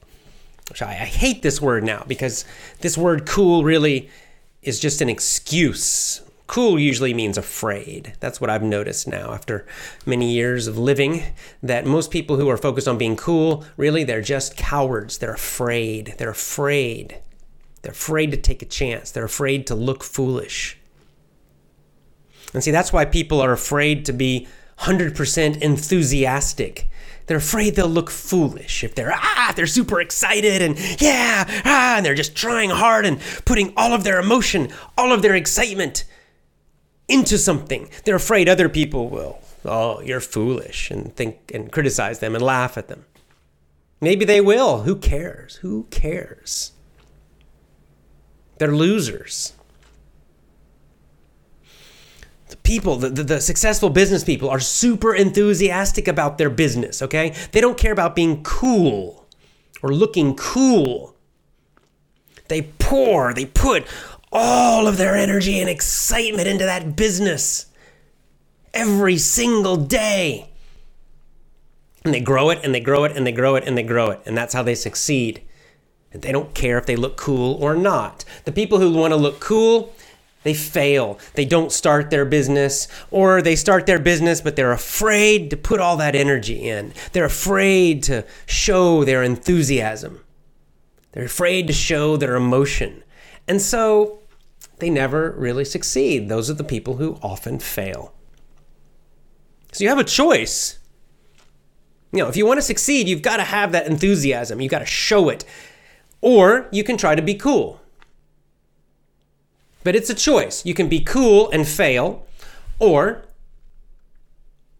which 0.73 0.81
I, 0.81 0.89
I 0.89 1.05
hate 1.05 1.43
this 1.43 1.61
word 1.61 1.83
now 1.83 2.03
because 2.07 2.45
this 2.79 2.97
word 2.97 3.27
cool 3.27 3.63
really 3.63 4.09
is 4.63 4.79
just 4.79 5.01
an 5.01 5.09
excuse. 5.09 6.22
Cool 6.47 6.77
usually 6.77 7.13
means 7.13 7.37
afraid. 7.37 8.13
That's 8.19 8.41
what 8.41 8.49
I've 8.49 8.63
noticed 8.63 9.07
now 9.07 9.31
after 9.33 9.65
many 10.05 10.33
years 10.33 10.67
of 10.67 10.77
living. 10.77 11.23
That 11.61 11.85
most 11.85 12.11
people 12.11 12.35
who 12.35 12.49
are 12.49 12.57
focused 12.57 12.87
on 12.87 12.97
being 12.97 13.15
cool, 13.15 13.65
really, 13.77 14.03
they're 14.03 14.21
just 14.21 14.57
cowards. 14.57 15.17
They're 15.17 15.33
afraid. 15.33 16.15
They're 16.17 16.29
afraid. 16.29 17.19
They're 17.81 17.91
afraid 17.91 18.31
to 18.31 18.37
take 18.37 18.61
a 18.61 18.65
chance. 18.65 19.11
They're 19.11 19.25
afraid 19.25 19.67
to 19.67 19.75
look 19.75 20.03
foolish. 20.03 20.77
And 22.53 22.63
see, 22.63 22.71
that's 22.71 22.93
why 22.93 23.05
people 23.05 23.41
are 23.41 23.53
afraid 23.53 24.05
to 24.05 24.13
be 24.13 24.47
100% 24.79 25.61
enthusiastic 25.61 26.89
they're 27.25 27.37
afraid 27.37 27.75
they'll 27.75 27.87
look 27.87 28.09
foolish 28.09 28.83
if 28.83 28.95
they're 28.95 29.13
ah 29.13 29.53
they're 29.55 29.67
super 29.67 30.01
excited 30.01 30.61
and 30.61 30.77
yeah 31.01 31.45
ah 31.65 31.97
and 31.97 32.05
they're 32.05 32.15
just 32.15 32.35
trying 32.35 32.69
hard 32.69 33.05
and 33.05 33.19
putting 33.45 33.73
all 33.77 33.93
of 33.93 34.03
their 34.03 34.19
emotion 34.19 34.69
all 34.97 35.11
of 35.11 35.21
their 35.21 35.35
excitement 35.35 36.03
into 37.07 37.37
something. 37.37 37.89
They're 38.05 38.15
afraid 38.15 38.47
other 38.47 38.69
people 38.69 39.09
will 39.09 39.39
oh 39.65 40.01
you're 40.01 40.19
foolish 40.19 40.91
and 40.91 41.15
think 41.15 41.51
and 41.53 41.71
criticize 41.71 42.19
them 42.19 42.35
and 42.35 42.43
laugh 42.43 42.77
at 42.77 42.87
them. 42.87 43.05
Maybe 44.01 44.25
they 44.25 44.41
will. 44.41 44.81
Who 44.81 44.97
cares? 44.97 45.55
Who 45.57 45.87
cares? 45.89 46.73
They're 48.57 48.75
losers. 48.75 49.53
The 52.49 52.57
people, 52.57 52.97
the, 52.97 53.09
the, 53.09 53.23
the, 53.23 53.41
successful 53.41 53.89
business 53.89 54.23
people, 54.23 54.49
are 54.49 54.59
super 54.59 55.15
enthusiastic 55.15 56.07
about 56.07 56.37
their 56.37 56.49
business, 56.49 57.01
okay? 57.01 57.33
They 57.51 57.61
don't 57.61 57.77
care 57.77 57.93
about 57.93 58.15
being 58.15 58.43
cool 58.43 59.25
or 59.81 59.93
looking 59.93 60.35
cool. 60.35 61.15
They 62.49 62.63
pour, 62.77 63.33
they 63.33 63.45
put 63.45 63.87
all 64.33 64.87
of 64.87 64.97
their 64.97 65.15
energy 65.15 65.59
and 65.59 65.69
excitement 65.69 66.47
into 66.47 66.65
that 66.65 66.95
business 66.95 67.67
every 68.73 69.17
single 69.17 69.77
day. 69.77 70.49
And 72.03 72.13
they 72.13 72.19
grow 72.19 72.49
it 72.49 72.59
and 72.63 72.73
they 72.73 72.81
grow 72.81 73.05
it 73.05 73.15
and 73.15 73.25
they 73.25 73.31
grow 73.31 73.55
it 73.55 73.63
and 73.65 73.77
they 73.77 73.83
grow 73.83 74.09
it. 74.09 74.21
And 74.25 74.35
that's 74.35 74.53
how 74.53 74.63
they 74.63 74.75
succeed. 74.75 75.41
And 76.11 76.21
they 76.21 76.31
don't 76.31 76.53
care 76.53 76.77
if 76.77 76.85
they 76.85 76.95
look 76.95 77.15
cool 77.15 77.63
or 77.63 77.75
not. 77.75 78.25
The 78.45 78.51
people 78.51 78.79
who 78.79 78.91
want 78.91 79.11
to 79.11 79.17
look 79.17 79.39
cool, 79.39 79.93
they 80.43 80.53
fail. 80.53 81.17
They 81.35 81.45
don't 81.45 81.71
start 81.71 82.09
their 82.09 82.25
business, 82.25 82.87
or 83.09 83.41
they 83.41 83.55
start 83.55 83.85
their 83.85 83.99
business, 83.99 84.41
but 84.41 84.55
they're 84.55 84.73
afraid 84.73 85.49
to 85.51 85.57
put 85.57 85.79
all 85.79 85.95
that 85.97 86.15
energy 86.15 86.67
in. 86.67 86.93
They're 87.13 87.25
afraid 87.25 88.03
to 88.03 88.25
show 88.45 89.05
their 89.05 89.23
enthusiasm. 89.23 90.19
They're 91.13 91.25
afraid 91.25 91.67
to 91.67 91.73
show 91.73 92.17
their 92.17 92.35
emotion. 92.35 93.03
And 93.47 93.61
so 93.61 94.19
they 94.83 94.89
never 94.89 95.31
really 95.37 95.63
succeed. 95.63 96.27
Those 96.27 96.49
are 96.49 96.55
the 96.55 96.63
people 96.65 96.97
who 96.97 97.17
often 97.23 97.57
fail. 97.57 98.13
So 99.71 99.81
you 99.81 99.89
have 99.89 99.97
a 99.97 100.03
choice. 100.03 100.77
You 102.11 102.19
know, 102.19 102.27
if 102.27 102.35
you 102.35 102.45
want 102.45 102.57
to 102.57 102.61
succeed, 102.61 103.07
you've 103.07 103.21
got 103.21 103.37
to 103.37 103.43
have 103.43 103.71
that 103.71 103.87
enthusiasm. 103.87 104.59
You've 104.59 104.71
got 104.71 104.79
to 104.79 104.85
show 104.85 105.29
it. 105.29 105.45
Or 106.19 106.67
you 106.69 106.83
can 106.83 106.97
try 106.97 107.15
to 107.15 107.21
be 107.21 107.33
cool. 107.33 107.79
But 109.85 109.95
it's 109.95 110.09
a 110.09 110.15
choice. 110.15 110.65
You 110.65 110.73
can 110.73 110.89
be 110.89 110.99
cool 110.99 111.49
and 111.51 111.65
fail, 111.65 112.25
Or 112.77 113.23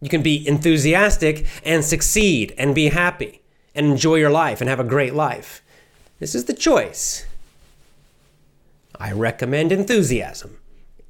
you 0.02 0.10
can 0.10 0.22
be 0.22 0.46
enthusiastic 0.46 1.46
and 1.64 1.82
succeed 1.82 2.52
and 2.58 2.74
be 2.74 2.88
happy 2.88 3.40
and 3.74 3.86
enjoy 3.86 4.16
your 4.16 4.30
life 4.30 4.60
and 4.60 4.68
have 4.68 4.80
a 4.80 4.84
great 4.84 5.14
life. 5.14 5.62
This 6.18 6.34
is 6.34 6.44
the 6.44 6.52
choice. 6.52 7.24
I 8.98 9.12
recommend 9.12 9.72
enthusiasm. 9.72 10.58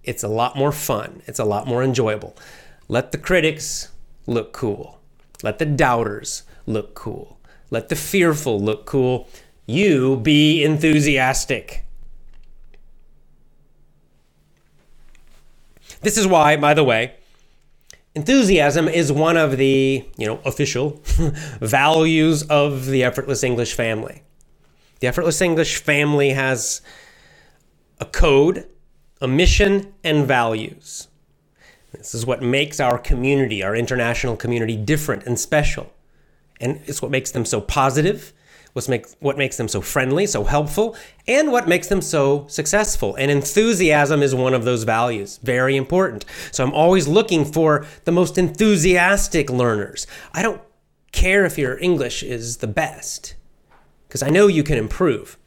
It's 0.02 0.22
a 0.22 0.28
lot 0.28 0.56
more 0.56 0.72
fun, 0.72 1.22
it's 1.26 1.38
a 1.38 1.44
lot 1.44 1.66
more 1.66 1.82
enjoyable. 1.82 2.36
Let 2.88 3.12
the 3.12 3.18
critics 3.18 3.88
look 4.26 4.52
cool, 4.52 5.00
let 5.42 5.58
the 5.58 5.66
doubters 5.66 6.42
look 6.66 6.94
cool, 6.94 7.38
let 7.70 7.88
the 7.88 7.96
fearful 7.96 8.60
look 8.60 8.84
cool. 8.86 9.28
You 9.66 10.18
be 10.18 10.62
enthusiastic. 10.62 11.84
This 16.02 16.18
is 16.18 16.26
why, 16.26 16.56
by 16.56 16.74
the 16.74 16.84
way, 16.84 17.14
enthusiasm 18.14 18.88
is 18.88 19.10
one 19.10 19.38
of 19.38 19.56
the, 19.56 20.04
you 20.18 20.26
know, 20.26 20.38
official 20.44 21.00
values 21.60 22.42
of 22.44 22.86
the 22.86 23.02
effortless 23.02 23.42
English 23.42 23.72
family. 23.72 24.22
The 25.00 25.06
effortless 25.06 25.40
English 25.40 25.78
family 25.78 26.30
has 26.30 26.82
a 28.00 28.04
code, 28.04 28.68
a 29.20 29.28
mission, 29.28 29.94
and 30.02 30.26
values. 30.26 31.08
This 31.92 32.14
is 32.14 32.26
what 32.26 32.42
makes 32.42 32.80
our 32.80 32.98
community, 32.98 33.62
our 33.62 33.76
international 33.76 34.36
community, 34.36 34.76
different 34.76 35.24
and 35.24 35.38
special. 35.38 35.92
And 36.60 36.80
it's 36.86 37.00
what 37.00 37.10
makes 37.10 37.30
them 37.30 37.44
so 37.44 37.60
positive, 37.60 38.32
what 38.72 38.88
makes, 38.88 39.16
what 39.20 39.38
makes 39.38 39.56
them 39.56 39.68
so 39.68 39.80
friendly, 39.80 40.26
so 40.26 40.44
helpful, 40.44 40.96
and 41.28 41.52
what 41.52 41.68
makes 41.68 41.86
them 41.86 42.02
so 42.02 42.46
successful. 42.48 43.14
And 43.14 43.30
enthusiasm 43.30 44.22
is 44.22 44.34
one 44.34 44.54
of 44.54 44.64
those 44.64 44.82
values, 44.82 45.38
very 45.42 45.76
important. 45.76 46.24
So 46.50 46.64
I'm 46.64 46.72
always 46.72 47.06
looking 47.06 47.44
for 47.44 47.86
the 48.04 48.12
most 48.12 48.38
enthusiastic 48.38 49.48
learners. 49.48 50.06
I 50.32 50.42
don't 50.42 50.60
care 51.12 51.44
if 51.44 51.56
your 51.56 51.78
English 51.78 52.24
is 52.24 52.56
the 52.56 52.66
best, 52.66 53.36
because 54.08 54.22
I 54.22 54.30
know 54.30 54.48
you 54.48 54.64
can 54.64 54.78
improve. 54.78 55.38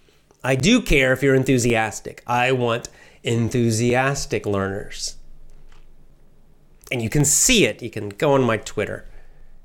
I 0.44 0.56
do 0.56 0.82
care 0.82 1.14
if 1.14 1.24
you're 1.24 1.36
enthusiastic. 1.36 2.24
I 2.28 2.52
want 2.52 2.90
enthusiastic 3.24 4.46
learners. 4.46 5.16
And 6.92 7.02
you 7.02 7.10
can 7.10 7.26
see 7.26 7.66
it. 7.66 7.82
You 7.82 7.90
can 7.90 8.10
go 8.10 8.34
on 8.34 8.44
my 8.44 8.58
Twitter. 8.58 9.10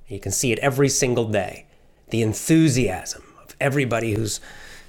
You 0.09 0.19
can 0.19 0.33
see 0.33 0.53
it 0.53 0.59
every 0.59 0.89
single 0.89 1.27
day. 1.27 1.67
The 2.11 2.23
enthusiasm 2.23 3.23
of 3.43 3.55
everybody 3.61 4.15
who's 4.15 4.41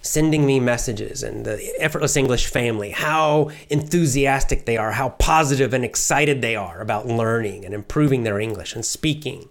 sending 0.01 0.45
me 0.45 0.59
messages 0.59 1.23
and 1.23 1.45
the 1.45 1.73
effortless 1.79 2.17
English 2.17 2.47
family, 2.47 2.91
how 2.91 3.49
enthusiastic 3.69 4.65
they 4.65 4.75
are, 4.75 4.91
how 4.91 5.09
positive 5.09 5.73
and 5.73 5.85
excited 5.85 6.41
they 6.41 6.57
are 6.57 6.81
about 6.81 7.07
learning 7.07 7.63
and 7.63 7.73
improving 7.73 8.23
their 8.23 8.39
English 8.39 8.75
and 8.75 8.85
speaking. 8.85 9.47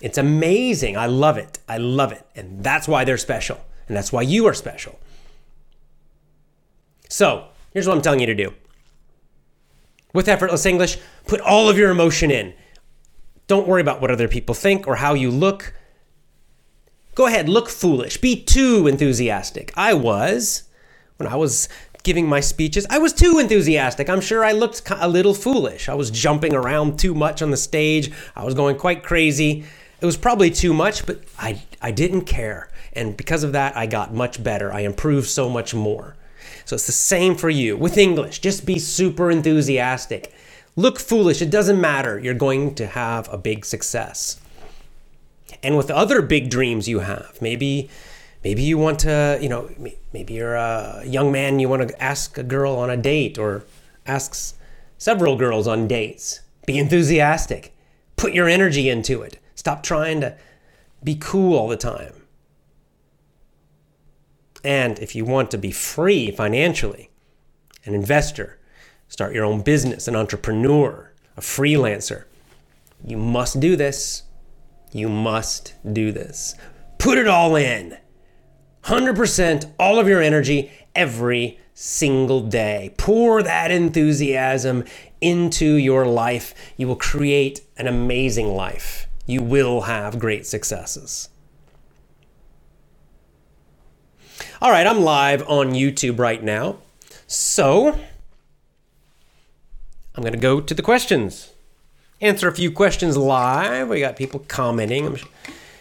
It's 0.00 0.18
amazing. 0.18 0.96
I 0.96 1.06
love 1.06 1.36
it. 1.36 1.58
I 1.68 1.78
love 1.78 2.12
it. 2.12 2.24
And 2.36 2.62
that's 2.62 2.86
why 2.86 3.04
they're 3.04 3.18
special. 3.18 3.60
And 3.88 3.96
that's 3.96 4.12
why 4.12 4.22
you 4.22 4.46
are 4.46 4.54
special. 4.54 4.98
So, 7.08 7.48
here's 7.72 7.86
what 7.86 7.96
I'm 7.96 8.02
telling 8.02 8.20
you 8.20 8.26
to 8.26 8.34
do. 8.34 8.54
With 10.12 10.28
effortless 10.28 10.66
English, 10.66 10.98
put 11.26 11.40
all 11.40 11.68
of 11.68 11.78
your 11.78 11.90
emotion 11.90 12.30
in. 12.30 12.54
Don't 13.46 13.68
worry 13.68 13.80
about 13.80 14.00
what 14.00 14.10
other 14.10 14.28
people 14.28 14.54
think 14.54 14.88
or 14.88 14.96
how 14.96 15.14
you 15.14 15.30
look. 15.30 15.74
Go 17.14 17.26
ahead, 17.26 17.48
look 17.48 17.68
foolish. 17.68 18.20
Be 18.20 18.42
too 18.42 18.86
enthusiastic. 18.86 19.72
I 19.76 19.94
was 19.94 20.64
when 21.16 21.28
I 21.28 21.36
was 21.36 21.68
giving 22.02 22.28
my 22.28 22.40
speeches. 22.40 22.86
I 22.88 22.98
was 22.98 23.12
too 23.12 23.38
enthusiastic. 23.38 24.08
I'm 24.08 24.20
sure 24.20 24.44
I 24.44 24.52
looked 24.52 24.82
a 24.90 25.08
little 25.08 25.34
foolish. 25.34 25.88
I 25.88 25.94
was 25.94 26.10
jumping 26.10 26.54
around 26.54 26.98
too 26.98 27.14
much 27.14 27.42
on 27.42 27.50
the 27.50 27.56
stage. 27.56 28.12
I 28.34 28.44
was 28.44 28.54
going 28.54 28.76
quite 28.76 29.02
crazy. 29.02 29.64
It 30.00 30.06
was 30.06 30.16
probably 30.16 30.50
too 30.50 30.72
much, 30.72 31.06
but 31.06 31.22
I, 31.38 31.62
I 31.82 31.90
didn't 31.90 32.22
care. 32.22 32.70
And 32.96 33.16
because 33.16 33.44
of 33.44 33.52
that, 33.52 33.76
I 33.76 33.86
got 33.86 34.14
much 34.14 34.42
better. 34.42 34.72
I 34.72 34.80
improved 34.80 35.28
so 35.28 35.48
much 35.48 35.74
more. 35.74 36.16
So 36.64 36.74
it's 36.74 36.86
the 36.86 36.92
same 36.92 37.36
for 37.36 37.50
you 37.50 37.76
with 37.76 37.96
English. 37.96 38.40
Just 38.40 38.66
be 38.66 38.78
super 38.78 39.30
enthusiastic. 39.30 40.32
Look 40.74 40.98
foolish. 40.98 41.40
It 41.40 41.50
doesn't 41.50 41.80
matter. 41.80 42.18
You're 42.18 42.34
going 42.34 42.74
to 42.76 42.86
have 42.86 43.32
a 43.32 43.38
big 43.38 43.64
success. 43.64 44.40
And 45.62 45.76
with 45.76 45.90
other 45.90 46.22
big 46.22 46.50
dreams 46.50 46.88
you 46.88 47.00
have, 47.00 47.38
maybe 47.40 47.88
maybe 48.44 48.62
you 48.62 48.78
want 48.78 49.00
to, 49.00 49.38
you 49.40 49.48
know, 49.48 49.70
maybe 50.12 50.34
you're 50.34 50.54
a 50.54 51.02
young 51.04 51.32
man, 51.32 51.58
you 51.58 51.68
want 51.68 51.88
to 51.88 52.02
ask 52.02 52.36
a 52.36 52.42
girl 52.42 52.74
on 52.76 52.90
a 52.90 52.96
date 52.96 53.38
or 53.38 53.64
asks 54.06 54.54
several 54.98 55.36
girls 55.36 55.66
on 55.66 55.88
dates. 55.88 56.40
Be 56.66 56.78
enthusiastic. 56.78 57.74
Put 58.16 58.32
your 58.32 58.48
energy 58.48 58.88
into 58.88 59.22
it. 59.22 59.38
Stop 59.54 59.82
trying 59.82 60.20
to 60.20 60.36
be 61.02 61.16
cool 61.18 61.56
all 61.56 61.68
the 61.68 61.76
time. 61.76 62.12
And 64.66 64.98
if 64.98 65.14
you 65.14 65.24
want 65.24 65.52
to 65.52 65.58
be 65.58 65.70
free 65.70 66.32
financially, 66.32 67.10
an 67.84 67.94
investor, 67.94 68.58
start 69.06 69.32
your 69.32 69.44
own 69.44 69.60
business, 69.60 70.08
an 70.08 70.16
entrepreneur, 70.16 71.12
a 71.36 71.40
freelancer, 71.40 72.24
you 73.04 73.16
must 73.16 73.60
do 73.60 73.76
this. 73.76 74.24
You 74.90 75.08
must 75.08 75.74
do 75.92 76.10
this. 76.10 76.56
Put 76.98 77.16
it 77.16 77.28
all 77.28 77.54
in. 77.54 77.96
100% 78.82 79.72
all 79.78 80.00
of 80.00 80.08
your 80.08 80.20
energy 80.20 80.72
every 80.96 81.60
single 81.72 82.40
day. 82.40 82.92
Pour 82.96 83.44
that 83.44 83.70
enthusiasm 83.70 84.82
into 85.20 85.76
your 85.76 86.06
life. 86.06 86.54
You 86.76 86.88
will 86.88 86.96
create 86.96 87.60
an 87.76 87.86
amazing 87.86 88.48
life 88.48 89.06
you 89.26 89.42
will 89.42 89.82
have 89.82 90.18
great 90.18 90.46
successes. 90.46 91.28
All 94.58 94.70
right, 94.70 94.86
I'm 94.86 95.00
live 95.02 95.46
on 95.50 95.74
YouTube 95.74 96.18
right 96.18 96.42
now. 96.42 96.78
So 97.26 97.88
I'm 100.14 100.22
going 100.22 100.32
to 100.32 100.38
go 100.38 100.62
to 100.62 100.72
the 100.72 100.80
questions. 100.80 101.52
Answer 102.22 102.48
a 102.48 102.54
few 102.54 102.70
questions 102.70 103.18
live. 103.18 103.90
We 103.90 104.00
got 104.00 104.16
people 104.16 104.40
commenting. 104.48 105.18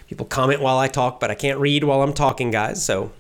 People 0.09 0.25
comment 0.25 0.59
while 0.59 0.77
I 0.77 0.89
talk, 0.89 1.21
but 1.21 1.31
I 1.31 1.35
can't 1.35 1.57
read 1.57 1.85
while 1.85 2.01
I'm 2.01 2.11
talking, 2.11 2.51
guys. 2.51 2.83
So 2.83 3.13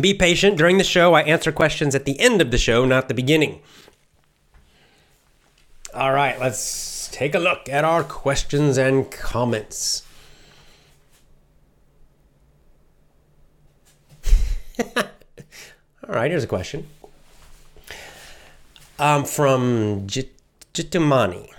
be 0.00 0.14
patient. 0.14 0.56
During 0.56 0.78
the 0.78 0.84
show, 0.84 1.12
I 1.12 1.24
answer 1.24 1.52
questions 1.52 1.94
at 1.94 2.06
the 2.06 2.18
end 2.18 2.40
of 2.40 2.50
the 2.52 2.58
show, 2.58 2.86
not 2.86 3.08
the 3.08 3.14
beginning. 3.14 3.60
All 5.92 6.12
right, 6.12 6.40
let's 6.40 7.08
take 7.12 7.34
a 7.34 7.38
look 7.38 7.68
at 7.68 7.84
our 7.84 8.02
questions 8.02 8.78
and 8.78 9.10
comments. 9.10 10.05
All 14.96 16.14
right, 16.14 16.30
here's 16.30 16.44
a 16.44 16.48
question. 16.48 16.86
Um, 18.98 19.24
from 19.24 20.06
Jitumani. 20.06 21.50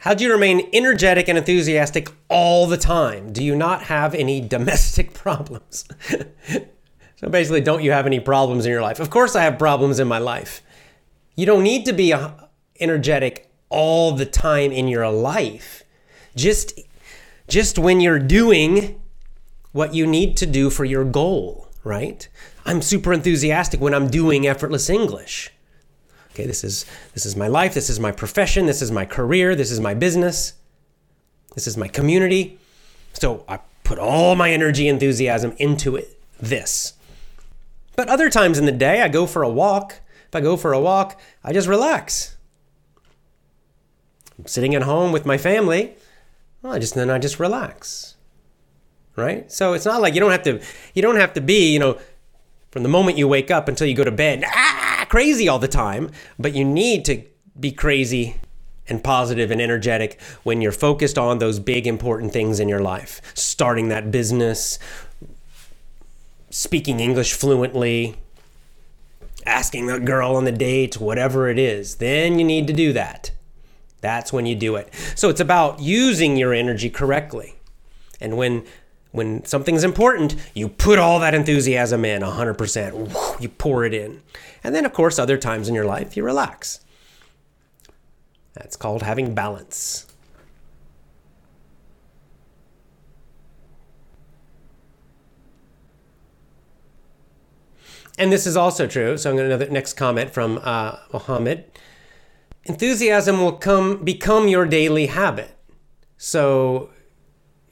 How 0.00 0.14
do 0.14 0.24
you 0.24 0.32
remain 0.32 0.68
energetic 0.72 1.28
and 1.28 1.38
enthusiastic 1.38 2.10
all 2.28 2.66
the 2.66 2.76
time? 2.76 3.32
Do 3.32 3.44
you 3.44 3.54
not 3.54 3.84
have 3.84 4.14
any 4.14 4.40
domestic 4.40 5.14
problems? 5.14 5.84
so 7.16 7.28
basically, 7.28 7.60
don't 7.60 7.82
you 7.82 7.92
have 7.92 8.06
any 8.06 8.18
problems 8.18 8.66
in 8.66 8.72
your 8.72 8.82
life? 8.82 8.98
Of 8.98 9.10
course, 9.10 9.36
I 9.36 9.44
have 9.44 9.58
problems 9.58 10.00
in 10.00 10.08
my 10.08 10.18
life. 10.18 10.62
You 11.36 11.46
don't 11.46 11.62
need 11.62 11.86
to 11.86 11.92
be 11.92 12.12
energetic 12.80 13.48
all 13.68 14.12
the 14.12 14.26
time 14.26 14.72
in 14.72 14.88
your 14.88 15.08
life. 15.08 15.84
Just 16.34 16.80
just 17.48 17.78
when 17.78 18.00
you're 18.00 18.18
doing 18.18 19.00
what 19.72 19.94
you 19.94 20.06
need 20.06 20.36
to 20.38 20.46
do 20.46 20.70
for 20.70 20.84
your 20.84 21.04
goal, 21.04 21.61
right? 21.84 22.28
I'm 22.64 22.82
super 22.82 23.12
enthusiastic 23.12 23.80
when 23.80 23.94
I'm 23.94 24.08
doing 24.08 24.46
effortless 24.46 24.88
English. 24.88 25.50
Okay, 26.32 26.46
this 26.46 26.64
is 26.64 26.86
this 27.14 27.26
is 27.26 27.36
my 27.36 27.48
life, 27.48 27.74
this 27.74 27.90
is 27.90 28.00
my 28.00 28.12
profession, 28.12 28.66
this 28.66 28.80
is 28.80 28.90
my 28.90 29.04
career, 29.04 29.54
this 29.54 29.70
is 29.70 29.80
my 29.80 29.94
business. 29.94 30.54
This 31.54 31.66
is 31.66 31.76
my 31.76 31.88
community. 31.88 32.58
So 33.12 33.44
I 33.46 33.60
put 33.84 33.98
all 33.98 34.34
my 34.34 34.50
energy 34.50 34.88
enthusiasm 34.88 35.54
into 35.58 35.96
it 35.96 36.18
this. 36.40 36.94
But 37.94 38.08
other 38.08 38.30
times 38.30 38.58
in 38.58 38.64
the 38.64 38.72
day 38.72 39.02
I 39.02 39.08
go 39.08 39.26
for 39.26 39.42
a 39.42 39.50
walk. 39.50 40.00
If 40.28 40.36
I 40.36 40.40
go 40.40 40.56
for 40.56 40.72
a 40.72 40.80
walk, 40.80 41.20
I 41.44 41.52
just 41.52 41.68
relax 41.68 42.36
I'm 44.42 44.48
sitting 44.48 44.74
at 44.74 44.82
home 44.82 45.12
with 45.12 45.24
my 45.24 45.38
family, 45.38 45.94
well, 46.62 46.72
I 46.72 46.80
just 46.80 46.94
then 46.94 47.10
I 47.10 47.18
just 47.18 47.38
relax. 47.38 48.11
Right? 49.14 49.50
So 49.52 49.74
it's 49.74 49.84
not 49.84 50.00
like 50.00 50.14
you 50.14 50.20
don't 50.20 50.30
have 50.30 50.42
to 50.44 50.60
you 50.94 51.02
don't 51.02 51.16
have 51.16 51.34
to 51.34 51.40
be, 51.40 51.72
you 51.72 51.78
know, 51.78 51.98
from 52.70 52.82
the 52.82 52.88
moment 52.88 53.18
you 53.18 53.28
wake 53.28 53.50
up 53.50 53.68
until 53.68 53.86
you 53.86 53.94
go 53.94 54.04
to 54.04 54.10
bed, 54.10 54.44
ah, 54.46 55.06
crazy 55.08 55.48
all 55.48 55.58
the 55.58 55.68
time, 55.68 56.10
but 56.38 56.54
you 56.54 56.64
need 56.64 57.04
to 57.04 57.22
be 57.58 57.70
crazy 57.70 58.36
and 58.88 59.04
positive 59.04 59.50
and 59.50 59.60
energetic 59.60 60.20
when 60.42 60.60
you're 60.60 60.72
focused 60.72 61.18
on 61.18 61.38
those 61.38 61.58
big 61.58 61.86
important 61.86 62.32
things 62.32 62.58
in 62.58 62.68
your 62.68 62.80
life. 62.80 63.20
Starting 63.34 63.88
that 63.88 64.10
business, 64.10 64.78
speaking 66.50 67.00
English 67.00 67.34
fluently, 67.34 68.16
asking 69.46 69.86
the 69.86 70.00
girl 70.00 70.36
on 70.36 70.44
the 70.44 70.52
date, 70.52 71.00
whatever 71.00 71.48
it 71.48 71.58
is, 71.58 71.96
then 71.96 72.38
you 72.38 72.44
need 72.44 72.66
to 72.66 72.72
do 72.72 72.92
that. 72.92 73.30
That's 74.00 74.32
when 74.32 74.46
you 74.46 74.54
do 74.54 74.76
it. 74.76 74.92
So 75.14 75.28
it's 75.28 75.40
about 75.40 75.80
using 75.80 76.36
your 76.36 76.52
energy 76.52 76.90
correctly. 76.90 77.54
And 78.20 78.36
when 78.36 78.64
when 79.12 79.44
something's 79.44 79.84
important, 79.84 80.34
you 80.54 80.68
put 80.68 80.98
all 80.98 81.20
that 81.20 81.34
enthusiasm 81.34 82.04
in 82.04 82.22
100%. 82.22 83.40
You 83.40 83.48
pour 83.48 83.84
it 83.84 83.94
in. 83.94 84.22
And 84.64 84.74
then, 84.74 84.84
of 84.86 84.92
course, 84.92 85.18
other 85.18 85.36
times 85.36 85.68
in 85.68 85.74
your 85.74 85.84
life, 85.84 86.16
you 86.16 86.24
relax. 86.24 86.80
That's 88.54 88.76
called 88.76 89.02
having 89.02 89.34
balance. 89.34 90.06
And 98.18 98.32
this 98.32 98.46
is 98.46 98.56
also 98.56 98.86
true. 98.86 99.16
So 99.16 99.30
I'm 99.30 99.36
going 99.36 99.48
to 99.48 99.54
another 99.54 99.70
next 99.70 99.94
comment 99.94 100.30
from 100.30 100.60
uh, 100.62 100.96
Mohammed. 101.12 101.64
Enthusiasm 102.64 103.40
will 103.40 103.52
come 103.52 104.04
become 104.04 104.48
your 104.48 104.66
daily 104.66 105.06
habit. 105.06 105.56
So 106.16 106.90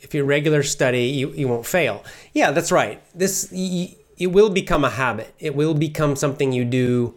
if 0.00 0.14
you 0.14 0.24
regular 0.24 0.62
study, 0.62 1.04
you, 1.04 1.30
you 1.30 1.48
won't 1.48 1.66
fail. 1.66 2.04
Yeah, 2.32 2.50
that's 2.50 2.72
right. 2.72 3.02
This 3.14 3.50
it 3.52 4.26
will 4.26 4.50
become 4.50 4.84
a 4.84 4.90
habit. 4.90 5.34
It 5.38 5.54
will 5.54 5.74
become 5.74 6.16
something 6.16 6.52
you 6.52 6.64
do 6.64 7.14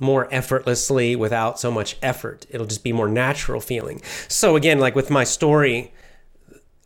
more 0.00 0.28
effortlessly 0.32 1.16
without 1.16 1.58
so 1.58 1.70
much 1.70 1.96
effort. 2.02 2.46
It'll 2.50 2.66
just 2.66 2.84
be 2.84 2.92
more 2.92 3.08
natural 3.08 3.60
feeling. 3.60 4.02
So 4.28 4.56
again, 4.56 4.78
like 4.78 4.94
with 4.94 5.10
my 5.10 5.24
story, 5.24 5.92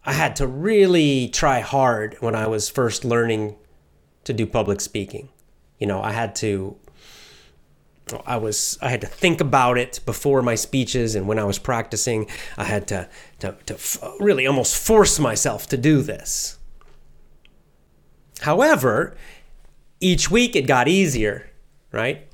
I 0.04 0.12
had 0.12 0.36
to 0.36 0.46
really 0.46 1.28
try 1.28 1.60
hard 1.60 2.16
when 2.20 2.34
I 2.34 2.46
was 2.46 2.68
first 2.68 3.04
learning 3.04 3.56
to 4.24 4.32
do 4.32 4.46
public 4.46 4.80
speaking. 4.80 5.30
You 5.78 5.86
know, 5.86 6.02
I 6.02 6.12
had 6.12 6.34
to 6.36 6.76
I 8.26 8.36
was 8.36 8.78
I 8.80 8.90
had 8.90 9.00
to 9.00 9.06
think 9.06 9.40
about 9.40 9.78
it 9.78 10.00
before 10.06 10.42
my 10.42 10.54
speeches 10.54 11.14
and 11.14 11.26
when 11.26 11.38
I 11.38 11.44
was 11.44 11.58
practicing, 11.58 12.28
I 12.56 12.64
had 12.64 12.86
to 12.88 13.08
to, 13.40 13.56
to 13.66 13.74
f- 13.74 14.02
really 14.20 14.46
almost 14.46 14.76
force 14.76 15.18
myself 15.18 15.66
to 15.68 15.76
do 15.76 16.02
this. 16.02 16.58
However, 18.40 19.16
each 20.00 20.30
week 20.30 20.54
it 20.54 20.66
got 20.66 20.88
easier, 20.88 21.50
right? 21.92 22.28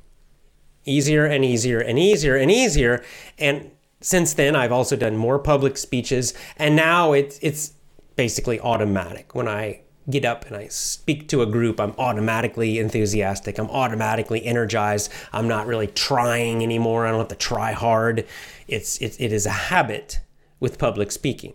Easier 0.85 1.25
and 1.25 1.45
easier 1.45 1.81
and 1.81 1.99
easier 1.99 2.37
and 2.37 2.51
easier. 2.51 3.03
And 3.39 3.71
since 4.01 4.35
then, 4.35 4.55
I've 4.55 4.73
also 4.73 4.97
done 4.97 5.17
more 5.17 5.39
public 5.39 5.79
speeches, 5.79 6.35
and 6.59 6.77
now 6.77 7.13
it's 7.13 7.39
it's 7.41 7.73
basically 8.17 8.61
automatic. 8.61 9.35
When 9.35 9.49
I 9.49 9.81
get 10.09 10.25
up 10.25 10.47
and 10.47 10.57
I 10.57 10.69
speak 10.69 11.29
to 11.29 11.43
a 11.43 11.47
group, 11.47 11.81
I'm 11.81 11.95
automatically 11.99 12.79
enthusiastic. 12.79 13.59
I'm 13.59 13.71
automatically 13.71 14.45
energized. 14.45 15.11
I'm 15.33 15.49
not 15.49 15.67
really 15.67 15.87
trying 15.87 16.63
anymore. 16.63 17.07
I 17.07 17.11
don't 17.11 17.21
have 17.21 17.29
to 17.29 17.35
try 17.35 17.73
hard. 17.73 18.27
It's 18.69 18.99
it, 18.99 19.21
it 19.21 19.33
is 19.33 19.47
a 19.47 19.51
habit 19.51 20.21
with 20.61 20.79
public 20.79 21.13
speaking, 21.13 21.55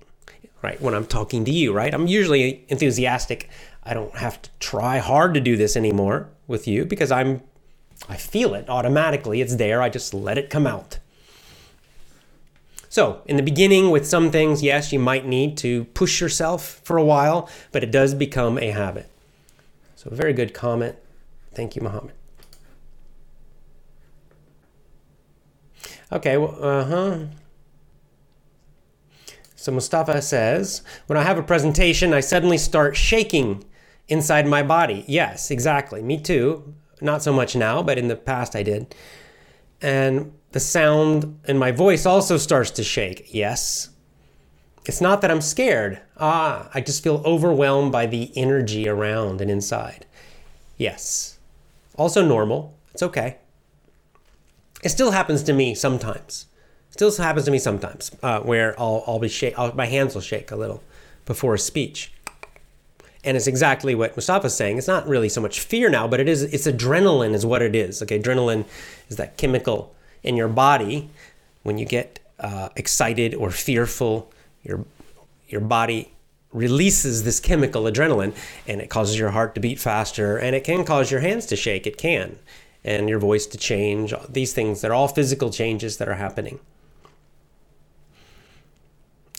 right? 0.62 0.82
When 0.82 0.94
I'm 0.94 1.06
talking 1.06 1.46
to 1.46 1.52
you, 1.52 1.74
right? 1.74 1.94
I'm 1.94 2.08
usually 2.08 2.66
enthusiastic. 2.70 3.50
I 3.84 3.94
don't 3.94 4.16
have 4.16 4.42
to 4.42 4.50
try 4.60 4.98
hard 4.98 5.34
to 5.36 5.42
do 5.42 5.56
this 5.56 5.76
anymore 5.76 6.30
with 6.48 6.68
you 6.68 6.86
because 6.86 7.12
I'm 7.12 7.42
I 8.08 8.16
feel 8.16 8.54
it 8.54 8.70
automatically. 8.70 9.42
It's 9.42 9.58
there. 9.58 9.82
I 9.82 9.90
just 9.90 10.14
let 10.14 10.38
it 10.38 10.50
come 10.50 10.66
out. 10.66 11.00
So, 13.00 13.22
in 13.28 13.38
the 13.38 13.44
beginning, 13.44 13.92
with 13.92 14.06
some 14.06 14.30
things, 14.30 14.62
yes, 14.62 14.92
you 14.92 15.00
might 15.00 15.26
need 15.26 15.56
to 15.60 15.86
push 15.86 16.20
yourself 16.20 16.82
for 16.84 16.98
a 16.98 17.04
while, 17.06 17.48
but 17.72 17.82
it 17.82 17.92
does 17.92 18.14
become 18.14 18.58
a 18.58 18.72
habit. 18.72 19.10
So, 19.96 20.10
very 20.10 20.34
good 20.34 20.54
comment. 20.54 20.98
Thank 21.54 21.78
you, 21.78 21.82
Mohammed. 21.82 22.12
Okay, 26.12 26.36
well, 26.36 26.58
uh 26.62 26.84
huh. 26.84 27.18
So, 29.56 29.72
Mustafa 29.72 30.22
says, 30.22 30.82
when 31.08 31.16
I 31.16 31.24
have 31.24 31.38
a 31.38 31.44
presentation, 31.44 32.14
I 32.14 32.20
suddenly 32.20 32.58
start 32.58 32.98
shaking 32.98 33.64
inside 34.10 34.46
my 34.46 34.62
body. 34.62 35.06
Yes, 35.08 35.52
exactly. 35.52 36.02
Me 36.02 36.20
too. 36.20 36.76
Not 37.00 37.24
so 37.24 37.32
much 37.32 37.56
now, 37.56 37.82
but 37.82 37.98
in 37.98 38.10
the 38.10 38.18
past 38.18 38.58
I 38.58 38.64
did. 38.64 38.94
And 39.82 40.34
the 40.52 40.60
sound 40.60 41.40
in 41.48 41.58
my 41.58 41.72
voice 41.72 42.06
also 42.06 42.38
starts 42.38 42.72
to 42.72 42.84
shake. 42.84 43.34
Yes. 43.34 43.90
It's 44.86 45.02
not 45.02 45.22
that 45.22 45.30
I'm 45.30 45.42
scared. 45.42 46.02
Ah, 46.18 46.70
I 46.74 46.82
just 46.82 47.04
feel 47.04 47.22
overwhelmed 47.26 47.92
by 47.92 48.08
the 48.08 48.32
energy 48.36 48.88
around 48.88 49.42
and 49.42 49.52
inside. 49.52 50.06
Yes. 50.78 51.38
Also 51.96 52.26
normal. 52.26 52.76
It's 52.94 53.04
okay. 53.04 53.38
It 54.84 54.90
still 54.90 55.12
happens 55.12 55.44
to 55.44 55.54
me 55.54 55.76
sometimes. 55.76 56.48
Still 56.90 57.16
happens 57.16 57.46
to 57.46 57.52
me 57.52 57.60
sometimes 57.60 58.12
uh, 58.24 58.40
where 58.40 58.80
I'll, 58.80 59.04
I'll 59.06 59.20
be 59.20 59.30
shake, 59.30 59.58
I'll, 59.60 59.76
my 59.76 59.86
hands 59.86 60.16
will 60.16 60.22
shake 60.22 60.50
a 60.50 60.56
little 60.56 60.82
before 61.26 61.54
a 61.54 61.60
speech. 61.60 62.12
And 63.24 63.38
it's 63.38 63.48
exactly 63.48 63.94
what 63.94 64.16
Mustafa's 64.16 64.56
saying. 64.56 64.78
It's 64.78 64.88
not 64.88 65.08
really 65.08 65.30
so 65.30 65.42
much 65.42 65.60
fear 65.60 65.90
now, 65.90 66.08
but 66.08 66.20
it 66.20 66.30
is. 66.30 66.42
It's 66.42 66.66
adrenaline, 66.66 67.34
is 67.34 67.46
what 67.46 67.62
it 67.62 67.76
is. 67.76 68.02
Okay, 68.02 68.18
adrenaline 68.18 68.66
is 69.10 69.18
that 69.18 69.38
chemical 69.38 69.94
in 70.24 70.36
your 70.36 70.48
body 70.48 71.10
when 71.64 71.78
you 71.78 71.86
get 71.86 72.20
uh, 72.40 72.70
excited 72.76 73.34
or 73.34 73.52
fearful. 73.52 74.32
Your 74.64 74.86
your 75.48 75.62
body 75.62 76.12
releases 76.52 77.24
this 77.24 77.40
chemical 77.40 77.84
adrenaline, 77.84 78.36
and 78.68 78.82
it 78.82 78.90
causes 78.90 79.18
your 79.18 79.30
heart 79.30 79.56
to 79.56 79.62
beat 79.62 79.80
faster, 79.80 80.38
and 80.38 80.56
it 80.56 80.64
can 80.64 80.84
cause 80.84 81.12
your 81.12 81.20
hands 81.22 81.46
to 81.48 81.56
shake. 81.56 81.86
It 81.88 81.98
can, 81.98 82.38
and 82.84 83.10
your 83.10 83.20
voice 83.20 83.46
to 83.48 83.58
change. 83.58 84.14
These 84.28 84.54
things 84.54 84.82
they're 84.82 84.94
all 84.94 85.08
physical 85.08 85.50
changes 85.50 85.98
that 85.98 86.08
are 86.08 86.16
happening. 86.16 86.60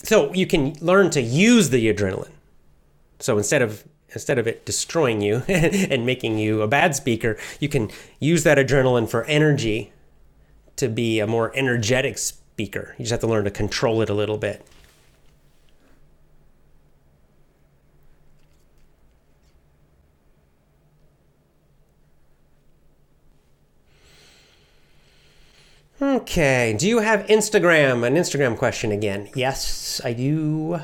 So 0.03 0.33
you 0.33 0.47
can 0.47 0.75
learn 0.81 1.11
to 1.11 1.21
use 1.21 1.69
the 1.69 1.93
adrenaline 1.93 2.31
so 3.21 3.37
instead 3.37 3.61
of 3.61 3.83
instead 4.09 4.37
of 4.37 4.47
it 4.47 4.65
destroying 4.65 5.21
you 5.21 5.43
and 5.47 6.05
making 6.05 6.37
you 6.37 6.61
a 6.61 6.67
bad 6.67 6.95
speaker, 6.95 7.37
you 7.59 7.69
can 7.69 7.89
use 8.19 8.43
that 8.43 8.57
adrenaline 8.57 9.07
for 9.07 9.23
energy 9.25 9.93
to 10.81 10.89
be 10.89 11.19
a 11.19 11.27
more 11.27 11.51
energetic 11.55 12.17
speaker. 12.17 12.95
You 12.97 13.05
just 13.05 13.11
have 13.11 13.21
to 13.21 13.27
learn 13.27 13.45
to 13.45 13.51
control 13.51 14.01
it 14.01 14.09
a 14.09 14.13
little 14.13 14.37
bit. 14.37 14.65
Okay, 26.01 26.75
do 26.79 26.89
you 26.89 26.99
have 26.99 27.27
Instagram? 27.27 28.05
An 28.05 28.15
Instagram 28.15 28.57
question 28.57 28.91
again. 28.91 29.29
Yes, 29.35 30.01
I 30.03 30.13
do 30.13 30.81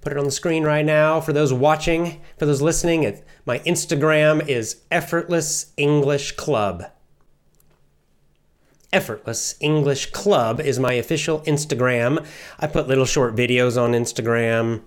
put 0.00 0.12
it 0.12 0.18
on 0.18 0.24
the 0.24 0.30
screen 0.30 0.62
right 0.62 0.84
now 0.84 1.20
for 1.20 1.32
those 1.32 1.52
watching, 1.52 2.20
for 2.38 2.46
those 2.46 2.62
listening. 2.62 3.02
It, 3.02 3.26
my 3.44 3.58
Instagram 3.60 4.46
is 4.46 4.82
Effortless 4.92 5.72
English 5.76 6.32
Club. 6.36 6.84
Effortless 8.94 9.56
English 9.58 10.12
Club 10.12 10.60
is 10.60 10.78
my 10.78 10.92
official 10.92 11.40
Instagram. 11.40 12.24
I 12.60 12.68
put 12.68 12.86
little 12.86 13.04
short 13.04 13.34
videos 13.34 13.76
on 13.76 13.90
Instagram. 13.90 14.82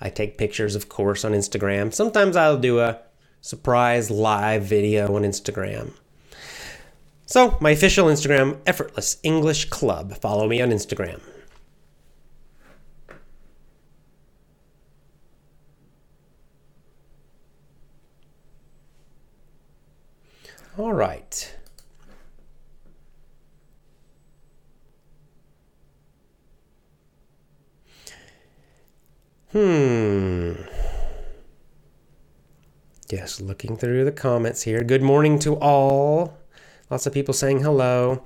I 0.00 0.10
take 0.10 0.36
pictures, 0.36 0.74
of 0.74 0.88
course, 0.88 1.24
on 1.24 1.30
Instagram. 1.30 1.94
Sometimes 1.94 2.34
I'll 2.34 2.58
do 2.58 2.80
a 2.80 2.98
surprise 3.40 4.10
live 4.10 4.64
video 4.64 5.14
on 5.14 5.22
Instagram. 5.22 5.92
So, 7.26 7.56
my 7.60 7.70
official 7.70 8.08
Instagram, 8.08 8.58
Effortless 8.66 9.18
English 9.22 9.66
Club. 9.70 10.16
Follow 10.16 10.48
me 10.48 10.60
on 10.60 10.70
Instagram. 10.70 11.20
All 20.76 20.92
right. 20.92 21.54
Hmm. 29.54 30.54
Yes, 33.08 33.40
looking 33.40 33.76
through 33.76 34.04
the 34.04 34.10
comments 34.10 34.62
here. 34.62 34.82
Good 34.82 35.00
morning 35.00 35.38
to 35.38 35.54
all. 35.54 36.36
Lots 36.90 37.06
of 37.06 37.12
people 37.12 37.32
saying 37.32 37.60
hello. 37.60 38.24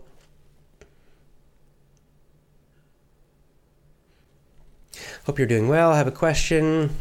Hope 5.26 5.38
you're 5.38 5.46
doing 5.46 5.68
well. 5.68 5.90
I 5.90 5.98
have 5.98 6.06
a 6.06 6.10
question. 6.10 6.96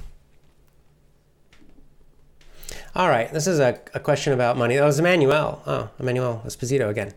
All 2.94 3.08
right, 3.08 3.32
this 3.32 3.48
is 3.48 3.60
a, 3.60 3.80
a 3.94 4.02
question 4.02 4.34
about 4.34 4.58
money. 4.58 4.76
That 4.76 4.84
was 4.84 5.00
Emmanuel. 5.00 5.62
Oh, 5.66 5.90
Emmanuel 6.00 6.42
Esposito 6.46 6.90
again. 6.90 7.14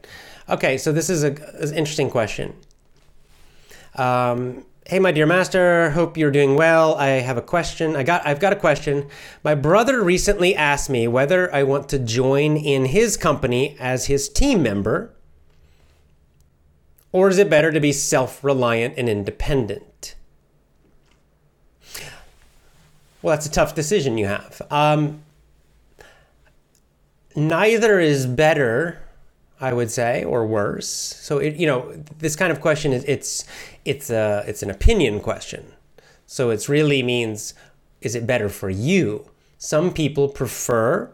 Okay, 0.49 0.79
so 0.79 0.93
this 0.93 1.11
is 1.11 1.25
a, 1.25 1.33
an 1.33 1.75
interesting 1.75 2.09
question. 2.09 2.55
Um, 3.97 4.65
Hey, 4.91 4.99
my 4.99 5.13
dear 5.13 5.25
master, 5.25 5.91
hope 5.91 6.17
you're 6.17 6.33
doing 6.33 6.57
well. 6.57 6.97
I 6.97 7.21
have 7.21 7.37
a 7.37 7.43
question. 7.43 7.95
I 7.95 8.03
got 8.03 8.27
I've 8.27 8.41
got 8.41 8.53
a 8.53 8.57
question. 8.57 9.09
My 9.45 9.55
brother 9.55 10.03
recently 10.03 10.53
asked 10.53 10.91
me 10.91 11.07
whether 11.07 11.55
I 11.55 11.63
want 11.63 11.89
to 11.91 11.99
join 12.01 12.57
in 12.57 12.87
his 12.87 13.17
company 13.17 13.77
as 13.79 14.07
his 14.07 14.29
team 14.29 14.65
member 14.65 15.15
or 17.13 17.29
is 17.29 17.39
it 17.39 17.49
better 17.49 17.71
to 17.71 17.79
be 17.79 17.93
self-reliant 17.93 18.95
and 18.97 19.09
independent? 19.09 20.17
Well, 23.23 23.37
that's 23.37 23.47
a 23.47 23.53
tough 23.53 23.77
decision 23.77 24.19
you 24.19 24.27
have. 24.27 24.61
Um, 24.73 25.23
neither 27.37 28.01
is 28.01 28.27
better 28.27 28.99
I 29.61 29.73
would 29.73 29.91
say, 29.91 30.25
or 30.25 30.47
worse. 30.47 30.89
So 30.89 31.39
it, 31.39 31.57
you 31.57 31.67
know, 31.67 31.93
this 32.19 32.35
kind 32.35 32.51
of 32.51 32.61
question 32.61 32.93
is 32.93 33.05
it's 33.05 33.45
it's 33.85 34.11
a 34.11 34.45
it's 34.47 34.63
an 34.63 34.71
opinion 34.71 35.21
question. 35.21 35.73
So 36.27 36.51
it 36.51 36.69
really 36.69 37.03
means 37.03 37.55
is 38.01 38.15
it 38.15 38.27
better 38.27 38.49
for 38.49 38.71
you? 38.71 39.29
Some 39.59 39.93
people 39.93 40.29
prefer 40.29 41.11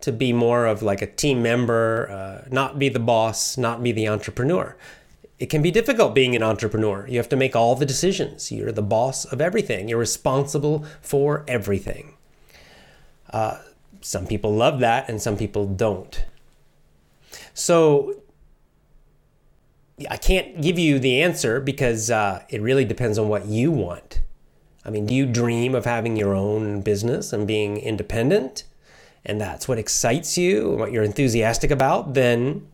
to 0.00 0.12
be 0.12 0.32
more 0.32 0.66
of 0.66 0.82
like 0.82 1.00
a 1.00 1.06
team 1.06 1.42
member, 1.42 2.10
uh, 2.10 2.48
not 2.50 2.78
be 2.78 2.88
the 2.90 3.00
boss, 3.00 3.56
not 3.56 3.82
be 3.82 3.92
the 3.92 4.06
entrepreneur. 4.08 4.76
It 5.38 5.46
can 5.46 5.62
be 5.62 5.70
difficult 5.70 6.14
being 6.14 6.36
an 6.36 6.42
entrepreneur. 6.42 7.06
You 7.08 7.18
have 7.18 7.28
to 7.30 7.36
make 7.36 7.56
all 7.56 7.74
the 7.74 7.86
decisions. 7.86 8.52
You're 8.52 8.72
the 8.72 8.82
boss 8.82 9.24
of 9.24 9.40
everything. 9.40 9.88
You're 9.88 9.98
responsible 9.98 10.84
for 11.00 11.44
everything. 11.48 12.14
Uh, 13.30 13.58
some 14.00 14.26
people 14.26 14.54
love 14.54 14.80
that, 14.80 15.08
and 15.08 15.20
some 15.20 15.36
people 15.36 15.66
don't. 15.66 16.24
So 17.56 18.20
I 20.10 20.18
can't 20.18 20.60
give 20.60 20.78
you 20.78 20.98
the 20.98 21.22
answer 21.22 21.58
because 21.58 22.10
uh, 22.10 22.42
it 22.50 22.60
really 22.60 22.84
depends 22.84 23.18
on 23.18 23.30
what 23.30 23.46
you 23.46 23.72
want. 23.72 24.20
I 24.84 24.90
mean, 24.90 25.06
do 25.06 25.14
you 25.14 25.24
dream 25.24 25.74
of 25.74 25.86
having 25.86 26.18
your 26.18 26.34
own 26.34 26.82
business 26.82 27.32
and 27.32 27.46
being 27.46 27.78
independent? 27.78 28.64
And 29.24 29.40
that's 29.40 29.66
what 29.66 29.78
excites 29.78 30.36
you, 30.36 30.72
and 30.72 30.78
what 30.78 30.92
you're 30.92 31.02
enthusiastic 31.02 31.70
about, 31.70 32.12
then 32.12 32.68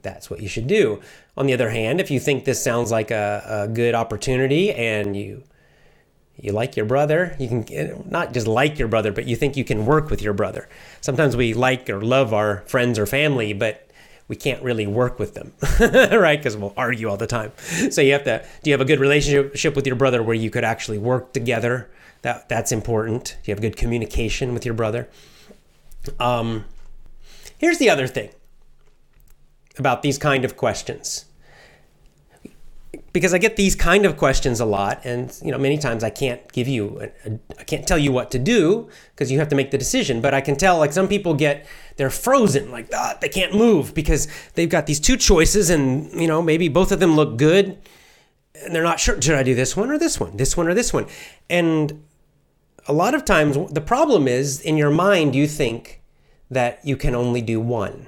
that's 0.00 0.30
what 0.30 0.40
you 0.40 0.48
should 0.48 0.68
do. 0.68 1.00
On 1.36 1.46
the 1.46 1.52
other 1.52 1.70
hand, 1.70 2.00
if 2.00 2.08
you 2.08 2.20
think 2.20 2.44
this 2.44 2.62
sounds 2.62 2.92
like 2.92 3.10
a, 3.10 3.66
a 3.66 3.68
good 3.68 3.96
opportunity 3.96 4.72
and 4.72 5.16
you 5.16 5.42
you 6.36 6.52
like 6.52 6.76
your 6.76 6.86
brother, 6.86 7.36
you 7.38 7.48
can 7.48 8.04
not 8.08 8.32
just 8.32 8.46
like 8.46 8.78
your 8.78 8.88
brother, 8.88 9.10
but 9.12 9.26
you 9.26 9.34
think 9.34 9.56
you 9.56 9.64
can 9.64 9.84
work 9.84 10.08
with 10.08 10.22
your 10.22 10.32
brother. 10.32 10.68
Sometimes 11.00 11.36
we 11.36 11.52
like 11.52 11.90
or 11.90 12.00
love 12.00 12.32
our 12.32 12.62
friends 12.66 12.96
or 12.98 13.06
family, 13.06 13.52
but 13.52 13.89
we 14.30 14.36
can't 14.36 14.62
really 14.62 14.86
work 14.86 15.18
with 15.18 15.34
them, 15.34 15.52
right? 16.16 16.38
Because 16.38 16.56
we'll 16.56 16.72
argue 16.76 17.08
all 17.08 17.16
the 17.16 17.26
time. 17.26 17.50
So 17.90 18.00
you 18.00 18.12
have 18.12 18.22
to. 18.24 18.46
Do 18.62 18.70
you 18.70 18.74
have 18.74 18.80
a 18.80 18.84
good 18.84 19.00
relationship 19.00 19.74
with 19.74 19.88
your 19.88 19.96
brother 19.96 20.22
where 20.22 20.36
you 20.36 20.50
could 20.50 20.62
actually 20.62 20.98
work 20.98 21.32
together? 21.32 21.90
That 22.22 22.48
that's 22.48 22.70
important. 22.70 23.36
Do 23.42 23.50
you 23.50 23.54
have 23.54 23.60
good 23.60 23.76
communication 23.76 24.54
with 24.54 24.64
your 24.64 24.74
brother? 24.74 25.08
Um, 26.20 26.64
here's 27.58 27.78
the 27.78 27.90
other 27.90 28.06
thing 28.06 28.30
about 29.76 30.02
these 30.02 30.16
kind 30.16 30.44
of 30.44 30.56
questions 30.56 31.24
because 33.12 33.34
I 33.34 33.38
get 33.38 33.56
these 33.56 33.74
kind 33.74 34.06
of 34.06 34.16
questions 34.16 34.60
a 34.60 34.64
lot, 34.64 35.00
and 35.04 35.36
you 35.42 35.50
know 35.50 35.58
many 35.58 35.78
times 35.78 36.04
I 36.04 36.10
can't 36.10 36.40
give 36.52 36.68
you, 36.68 37.10
I 37.58 37.64
can't 37.64 37.86
tell 37.86 37.98
you 37.98 38.12
what 38.12 38.30
to 38.32 38.38
do 38.38 38.88
because 39.14 39.32
you 39.32 39.38
have 39.38 39.48
to 39.48 39.56
make 39.56 39.70
the 39.70 39.78
decision. 39.78 40.20
But 40.20 40.34
I 40.34 40.40
can 40.40 40.56
tell 40.56 40.78
like 40.78 40.92
some 40.92 41.08
people 41.08 41.34
get 41.34 41.66
they're 41.96 42.10
frozen, 42.10 42.70
like 42.70 42.88
ah, 42.94 43.16
they 43.20 43.28
can't 43.28 43.54
move 43.54 43.94
because 43.94 44.28
they've 44.54 44.68
got 44.68 44.86
these 44.86 45.00
two 45.00 45.16
choices, 45.16 45.70
and 45.70 46.12
you 46.20 46.28
know 46.28 46.40
maybe 46.42 46.68
both 46.68 46.92
of 46.92 47.00
them 47.00 47.16
look 47.16 47.36
good, 47.36 47.78
and 48.54 48.74
they're 48.74 48.82
not 48.82 49.00
sure 49.00 49.20
should 49.20 49.34
I 49.34 49.42
do 49.42 49.54
this 49.54 49.76
one 49.76 49.90
or 49.90 49.98
this 49.98 50.20
one, 50.20 50.36
this 50.36 50.56
one 50.56 50.68
or 50.68 50.74
this 50.74 50.92
one, 50.92 51.06
and 51.48 52.04
a 52.86 52.92
lot 52.92 53.14
of 53.14 53.24
times 53.24 53.56
the 53.72 53.80
problem 53.80 54.28
is 54.28 54.60
in 54.60 54.76
your 54.76 54.90
mind 54.90 55.34
you 55.34 55.46
think 55.46 56.02
that 56.50 56.80
you 56.84 56.96
can 56.96 57.14
only 57.14 57.42
do 57.42 57.60
one 57.60 58.06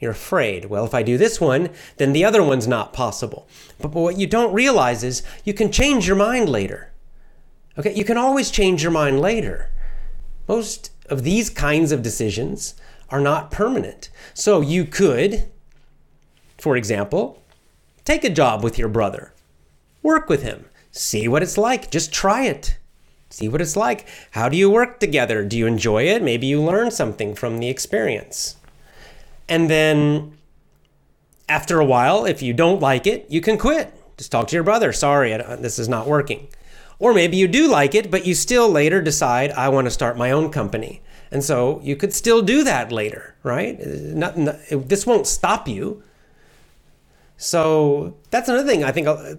you're 0.00 0.10
afraid. 0.10 0.64
Well, 0.64 0.86
if 0.86 0.94
I 0.94 1.02
do 1.02 1.18
this 1.18 1.40
one, 1.40 1.68
then 1.98 2.12
the 2.12 2.24
other 2.24 2.42
one's 2.42 2.66
not 2.66 2.92
possible. 2.92 3.46
But, 3.78 3.92
but 3.92 4.00
what 4.00 4.18
you 4.18 4.26
don't 4.26 4.54
realize 4.54 5.04
is 5.04 5.22
you 5.44 5.52
can 5.52 5.70
change 5.70 6.06
your 6.06 6.16
mind 6.16 6.48
later. 6.48 6.90
Okay, 7.78 7.94
you 7.94 8.04
can 8.04 8.16
always 8.16 8.50
change 8.50 8.82
your 8.82 8.92
mind 8.92 9.20
later. 9.20 9.70
Most 10.48 10.90
of 11.08 11.22
these 11.22 11.50
kinds 11.50 11.92
of 11.92 12.02
decisions 12.02 12.74
are 13.10 13.20
not 13.20 13.50
permanent. 13.50 14.10
So 14.34 14.60
you 14.60 14.84
could, 14.84 15.48
for 16.58 16.76
example, 16.76 17.42
take 18.04 18.24
a 18.24 18.30
job 18.30 18.64
with 18.64 18.78
your 18.78 18.88
brother, 18.88 19.32
work 20.02 20.28
with 20.28 20.42
him, 20.42 20.64
see 20.90 21.28
what 21.28 21.42
it's 21.42 21.58
like, 21.58 21.90
just 21.90 22.12
try 22.12 22.44
it. 22.44 22.78
See 23.32 23.48
what 23.48 23.60
it's 23.60 23.76
like. 23.76 24.08
How 24.32 24.48
do 24.48 24.56
you 24.56 24.68
work 24.68 24.98
together? 24.98 25.44
Do 25.44 25.56
you 25.56 25.66
enjoy 25.66 26.04
it? 26.04 26.20
Maybe 26.20 26.48
you 26.48 26.60
learn 26.60 26.90
something 26.90 27.36
from 27.36 27.58
the 27.58 27.68
experience. 27.68 28.56
And 29.50 29.68
then 29.68 30.38
after 31.48 31.80
a 31.80 31.84
while, 31.84 32.24
if 32.24 32.40
you 32.40 32.54
don't 32.54 32.80
like 32.80 33.06
it, 33.06 33.26
you 33.28 33.40
can 33.40 33.58
quit. 33.58 33.92
Just 34.16 34.30
talk 34.30 34.46
to 34.48 34.56
your 34.56 34.62
brother. 34.62 34.92
Sorry, 34.92 35.36
this 35.58 35.78
is 35.78 35.88
not 35.88 36.06
working. 36.06 36.48
Or 37.00 37.12
maybe 37.12 37.36
you 37.36 37.48
do 37.48 37.68
like 37.68 37.94
it, 37.94 38.10
but 38.10 38.26
you 38.26 38.34
still 38.34 38.68
later 38.68 39.02
decide, 39.02 39.50
I 39.52 39.68
want 39.70 39.86
to 39.86 39.90
start 39.90 40.16
my 40.16 40.30
own 40.30 40.50
company. 40.50 41.02
And 41.30 41.42
so 41.42 41.80
you 41.82 41.96
could 41.96 42.12
still 42.12 42.42
do 42.42 42.62
that 42.64 42.92
later, 42.92 43.34
right? 43.42 43.78
Not, 43.80 44.36
not, 44.36 44.56
this 44.70 45.06
won't 45.06 45.26
stop 45.26 45.66
you. 45.66 46.02
So 47.36 48.16
that's 48.30 48.48
another 48.48 48.68
thing. 48.68 48.84
I 48.84 48.92
think 48.92 49.06
a, 49.06 49.38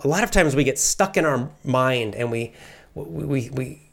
a, 0.00 0.08
lot 0.08 0.24
of 0.24 0.30
times 0.30 0.56
we 0.56 0.64
get 0.64 0.78
stuck 0.78 1.16
in 1.16 1.24
our 1.24 1.48
mind 1.62 2.14
and 2.14 2.30
we, 2.30 2.52
we, 2.94 3.50
we, 3.50 3.85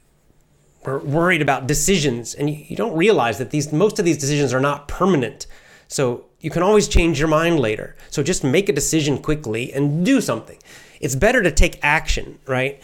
we're 0.85 0.99
worried 0.99 1.41
about 1.41 1.67
decisions 1.67 2.33
and 2.33 2.49
you, 2.49 2.75
don't 2.75 2.95
realize 2.95 3.37
that 3.37 3.51
these 3.51 3.71
most 3.71 3.99
of 3.99 4.05
these 4.05 4.17
decisions 4.17 4.53
are 4.53 4.59
not 4.59 4.87
permanent. 4.87 5.47
So 5.87 6.25
you 6.39 6.49
can 6.49 6.63
always 6.63 6.87
change 6.87 7.19
your 7.19 7.27
mind 7.27 7.59
later. 7.59 7.95
So 8.09 8.23
just 8.23 8.43
make 8.43 8.69
a 8.69 8.73
decision 8.73 9.17
quickly 9.17 9.73
and 9.73 10.05
do 10.05 10.21
something. 10.21 10.57
It's 10.99 11.15
better 11.15 11.41
to 11.43 11.51
take 11.51 11.79
action 11.83 12.39
right? 12.47 12.81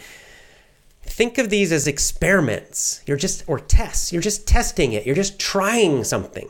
Think 1.03 1.37
of 1.37 1.49
these 1.49 1.71
as 1.71 1.87
experiments. 1.87 3.01
You're 3.05 3.17
just 3.17 3.43
or 3.47 3.59
tests. 3.59 4.13
You're 4.13 4.21
just 4.21 4.47
testing 4.47 4.93
it. 4.93 5.05
You're 5.05 5.15
just 5.15 5.39
trying 5.39 6.03
something. 6.03 6.49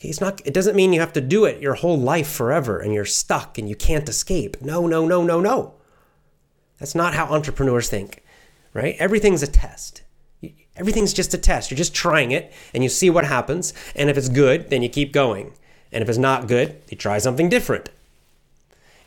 It's 0.00 0.20
not 0.20 0.42
it 0.44 0.54
doesn't 0.54 0.76
mean 0.76 0.92
you 0.92 1.00
have 1.00 1.14
to 1.14 1.20
do 1.20 1.44
it 1.46 1.62
your 1.62 1.74
whole 1.74 1.98
life 1.98 2.30
forever 2.30 2.78
and 2.78 2.92
you're 2.92 3.04
stuck 3.06 3.58
and 3.58 3.68
you 3.68 3.74
can't 3.74 4.08
escape. 4.08 4.60
No 4.60 4.86
no 4.86 5.06
no 5.06 5.24
no 5.24 5.40
no. 5.40 5.74
That's 6.78 6.94
not 6.94 7.14
how 7.14 7.26
entrepreneurs 7.26 7.88
think 7.88 8.22
right? 8.74 8.96
Everything's 8.98 9.42
a 9.42 9.46
test 9.46 10.02
Everything's 10.76 11.12
just 11.12 11.34
a 11.34 11.38
test. 11.38 11.70
You're 11.70 11.78
just 11.78 11.94
trying 11.94 12.32
it 12.32 12.52
and 12.72 12.82
you 12.82 12.88
see 12.88 13.10
what 13.10 13.24
happens. 13.24 13.72
And 13.94 14.10
if 14.10 14.18
it's 14.18 14.28
good, 14.28 14.70
then 14.70 14.82
you 14.82 14.88
keep 14.88 15.12
going. 15.12 15.52
And 15.92 16.02
if 16.02 16.08
it's 16.08 16.18
not 16.18 16.48
good, 16.48 16.80
you 16.90 16.96
try 16.96 17.18
something 17.18 17.48
different. 17.48 17.90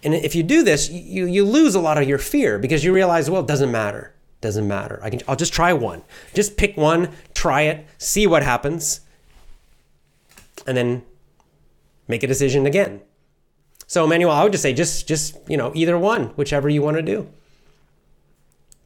And 0.03 0.13
if 0.13 0.35
you 0.35 0.43
do 0.43 0.63
this, 0.63 0.89
you, 0.89 1.25
you 1.25 1.43
lose 1.43 1.75
a 1.75 1.79
lot 1.79 1.97
of 1.97 2.07
your 2.07 2.17
fear 2.17 2.57
because 2.57 2.83
you 2.83 2.93
realize, 2.93 3.29
well, 3.29 3.41
it 3.41 3.47
doesn't 3.47 3.71
matter. 3.71 4.13
It 4.39 4.41
doesn't 4.41 4.67
matter. 4.67 4.99
I 5.03 5.09
can, 5.09 5.21
I'll 5.27 5.35
just 5.35 5.53
try 5.53 5.73
one. 5.73 6.03
Just 6.33 6.55
pick 6.55 6.77
one, 6.77 7.09
try 7.33 7.63
it, 7.63 7.85
see 7.97 8.27
what 8.27 8.43
happens, 8.43 9.01
and 10.65 10.77
then 10.77 11.03
make 12.07 12.23
a 12.23 12.27
decision 12.27 12.65
again. 12.65 13.01
So, 13.87 14.05
Emmanuel, 14.05 14.31
I 14.31 14.43
would 14.43 14.51
just 14.51 14.61
say 14.61 14.73
just 14.73 15.07
just 15.07 15.37
you 15.47 15.57
know 15.57 15.71
either 15.73 15.97
one, 15.97 16.27
whichever 16.35 16.67
you 16.69 16.81
want 16.81 16.97
to 16.97 17.03
do. 17.03 17.27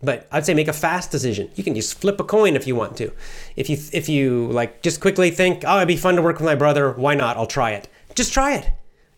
But 0.03 0.27
I'd 0.31 0.45
say 0.45 0.53
make 0.53 0.67
a 0.67 0.73
fast 0.73 1.11
decision. 1.11 1.49
You 1.55 1.63
can 1.63 1.75
just 1.75 1.99
flip 1.99 2.19
a 2.19 2.23
coin 2.23 2.55
if 2.55 2.65
you 2.65 2.75
want 2.75 2.97
to. 2.97 3.11
If 3.55 3.69
you 3.69 3.77
if 3.93 4.09
you 4.09 4.47
like 4.47 4.81
just 4.81 4.99
quickly 4.99 5.29
think, 5.29 5.63
"Oh, 5.65 5.77
it'd 5.77 5.87
be 5.87 5.97
fun 5.97 6.15
to 6.15 6.21
work 6.21 6.37
with 6.37 6.45
my 6.45 6.55
brother. 6.55 6.91
Why 6.91 7.13
not? 7.13 7.37
I'll 7.37 7.45
try 7.45 7.71
it." 7.71 7.87
Just 8.15 8.33
try 8.33 8.55
it. 8.55 8.69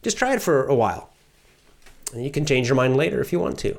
Just 0.02 0.18
try 0.18 0.34
it 0.34 0.42
for 0.42 0.68
a 0.68 0.76
while. 0.76 1.10
And 2.14 2.24
you 2.24 2.30
can 2.30 2.46
change 2.46 2.68
your 2.68 2.76
mind 2.76 2.98
later 2.98 3.22
if 3.22 3.32
you 3.32 3.40
want 3.40 3.58
to. 3.60 3.78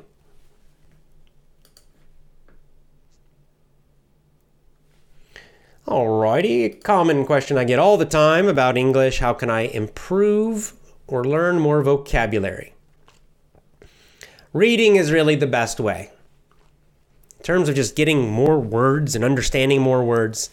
Alrighty, 5.87 6.81
common 6.83 7.25
question 7.25 7.59
I 7.59 7.63
get 7.63 7.77
all 7.77 7.95
the 7.95 8.05
time 8.05 8.47
about 8.47 8.75
English. 8.75 9.19
How 9.19 9.33
can 9.33 9.51
I 9.51 9.61
improve 9.61 10.73
or 11.05 11.23
learn 11.23 11.59
more 11.59 11.83
vocabulary? 11.83 12.73
Reading 14.51 14.95
is 14.95 15.11
really 15.11 15.35
the 15.35 15.45
best 15.45 15.79
way 15.79 16.09
terms 17.45 17.69
of 17.69 17.75
just 17.75 17.95
getting 17.95 18.29
more 18.29 18.59
words 18.59 19.15
and 19.15 19.23
understanding 19.23 19.79
more 19.79 20.03
words, 20.03 20.49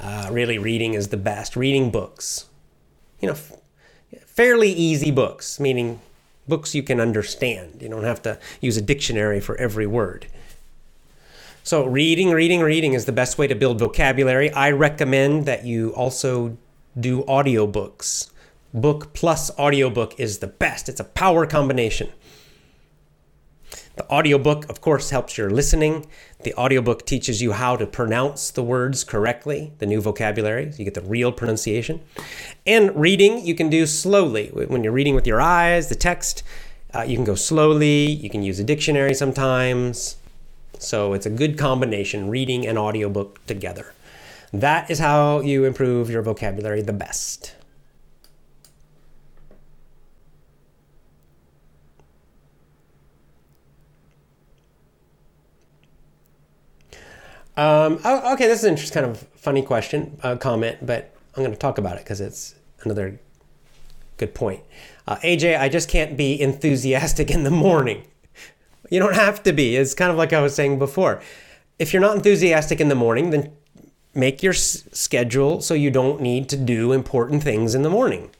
uh, 0.00 0.28
really 0.32 0.58
reading 0.58 0.94
is 0.94 1.08
the 1.08 1.16
best. 1.16 1.54
Reading 1.54 1.90
books, 1.90 2.46
you 3.20 3.28
know, 3.28 3.34
f- 3.34 3.52
fairly 4.24 4.72
easy 4.72 5.10
books, 5.10 5.60
meaning 5.60 6.00
books 6.48 6.74
you 6.74 6.82
can 6.82 6.98
understand. 7.00 7.82
You 7.82 7.90
don't 7.90 8.04
have 8.04 8.22
to 8.22 8.38
use 8.60 8.78
a 8.78 8.82
dictionary 8.82 9.40
for 9.40 9.56
every 9.56 9.86
word. 9.86 10.26
So, 11.62 11.84
reading, 11.84 12.30
reading, 12.30 12.60
reading 12.60 12.94
is 12.94 13.04
the 13.04 13.12
best 13.12 13.38
way 13.38 13.46
to 13.46 13.54
build 13.54 13.78
vocabulary. 13.78 14.50
I 14.52 14.70
recommend 14.70 15.46
that 15.46 15.64
you 15.64 15.90
also 15.90 16.56
do 16.98 17.22
audiobooks. 17.24 18.30
Book 18.74 19.12
plus 19.12 19.50
audiobook 19.58 20.18
is 20.18 20.38
the 20.38 20.46
best. 20.46 20.88
It's 20.88 20.98
a 20.98 21.04
power 21.04 21.46
combination. 21.46 22.10
The 23.96 24.08
audiobook, 24.10 24.68
of 24.70 24.80
course, 24.80 25.10
helps 25.10 25.36
your 25.36 25.50
listening. 25.50 26.06
The 26.44 26.54
audiobook 26.54 27.04
teaches 27.04 27.42
you 27.42 27.52
how 27.52 27.76
to 27.76 27.86
pronounce 27.86 28.50
the 28.50 28.62
words 28.62 29.04
correctly, 29.04 29.72
the 29.78 29.86
new 29.86 30.00
vocabulary, 30.00 30.72
so 30.72 30.78
you 30.78 30.84
get 30.84 30.94
the 30.94 31.02
real 31.02 31.30
pronunciation. 31.30 32.00
And 32.66 32.94
reading, 32.96 33.44
you 33.44 33.54
can 33.54 33.68
do 33.68 33.86
slowly. 33.86 34.48
When 34.48 34.82
you're 34.82 34.92
reading 34.92 35.14
with 35.14 35.26
your 35.26 35.40
eyes, 35.40 35.88
the 35.88 35.94
text, 35.94 36.42
uh, 36.94 37.02
you 37.02 37.16
can 37.16 37.24
go 37.24 37.34
slowly. 37.34 38.10
You 38.10 38.30
can 38.30 38.42
use 38.42 38.58
a 38.58 38.64
dictionary 38.64 39.14
sometimes. 39.14 40.16
So 40.78 41.12
it's 41.12 41.26
a 41.26 41.30
good 41.30 41.58
combination, 41.58 42.28
reading 42.28 42.66
and 42.66 42.78
audiobook 42.78 43.46
together. 43.46 43.92
That 44.52 44.90
is 44.90 44.98
how 44.98 45.40
you 45.40 45.64
improve 45.64 46.10
your 46.10 46.22
vocabulary 46.22 46.82
the 46.82 46.92
best. 46.92 47.54
Um, 57.56 57.98
oh, 58.04 58.32
okay, 58.34 58.46
this 58.46 58.60
is 58.60 58.64
an 58.64 58.70
interesting, 58.70 59.02
kind 59.02 59.10
of 59.10 59.18
funny 59.36 59.62
question, 59.62 60.18
uh, 60.22 60.36
comment, 60.36 60.78
but 60.80 61.14
I'm 61.36 61.42
going 61.42 61.52
to 61.52 61.58
talk 61.58 61.78
about 61.78 61.96
it 61.96 62.04
because 62.04 62.20
it's 62.20 62.54
another 62.82 63.20
good 64.16 64.34
point. 64.34 64.62
Uh, 65.06 65.16
AJ, 65.16 65.58
I 65.58 65.68
just 65.68 65.88
can't 65.88 66.16
be 66.16 66.40
enthusiastic 66.40 67.30
in 67.30 67.42
the 67.44 67.50
morning. 67.50 68.04
You 68.90 69.00
don't 69.00 69.14
have 69.14 69.42
to 69.44 69.52
be. 69.52 69.76
It's 69.76 69.94
kind 69.94 70.10
of 70.10 70.16
like 70.16 70.32
I 70.32 70.40
was 70.40 70.54
saying 70.54 70.78
before. 70.78 71.20
If 71.78 71.92
you're 71.92 72.02
not 72.02 72.16
enthusiastic 72.16 72.80
in 72.80 72.88
the 72.88 72.94
morning, 72.94 73.30
then 73.30 73.52
make 74.14 74.42
your 74.42 74.52
s- 74.52 74.84
schedule 74.92 75.60
so 75.60 75.74
you 75.74 75.90
don't 75.90 76.20
need 76.20 76.48
to 76.50 76.56
do 76.56 76.92
important 76.92 77.42
things 77.42 77.74
in 77.74 77.82
the 77.82 77.90
morning. 77.90 78.30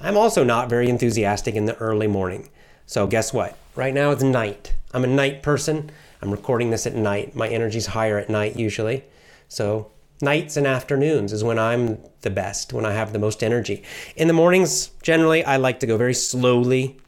I'm 0.00 0.16
also 0.16 0.44
not 0.44 0.68
very 0.68 0.88
enthusiastic 0.88 1.54
in 1.54 1.64
the 1.66 1.76
early 1.78 2.06
morning. 2.06 2.48
So, 2.86 3.06
guess 3.06 3.32
what? 3.32 3.56
Right 3.74 3.92
now 3.92 4.10
it's 4.10 4.22
night. 4.22 4.74
I'm 4.94 5.04
a 5.04 5.08
night 5.08 5.42
person. 5.42 5.90
I'm 6.20 6.30
recording 6.30 6.70
this 6.70 6.86
at 6.86 6.94
night. 6.94 7.34
My 7.34 7.48
energy's 7.48 7.86
higher 7.86 8.18
at 8.18 8.28
night 8.28 8.56
usually. 8.56 9.04
So, 9.48 9.90
nights 10.20 10.56
and 10.56 10.66
afternoons 10.66 11.32
is 11.32 11.44
when 11.44 11.58
I'm 11.58 11.98
the 12.22 12.30
best, 12.30 12.72
when 12.72 12.84
I 12.84 12.92
have 12.92 13.12
the 13.12 13.18
most 13.18 13.42
energy. 13.42 13.82
In 14.16 14.28
the 14.28 14.34
mornings, 14.34 14.88
generally, 15.02 15.44
I 15.44 15.56
like 15.56 15.80
to 15.80 15.86
go 15.86 15.96
very 15.96 16.14
slowly, 16.14 16.98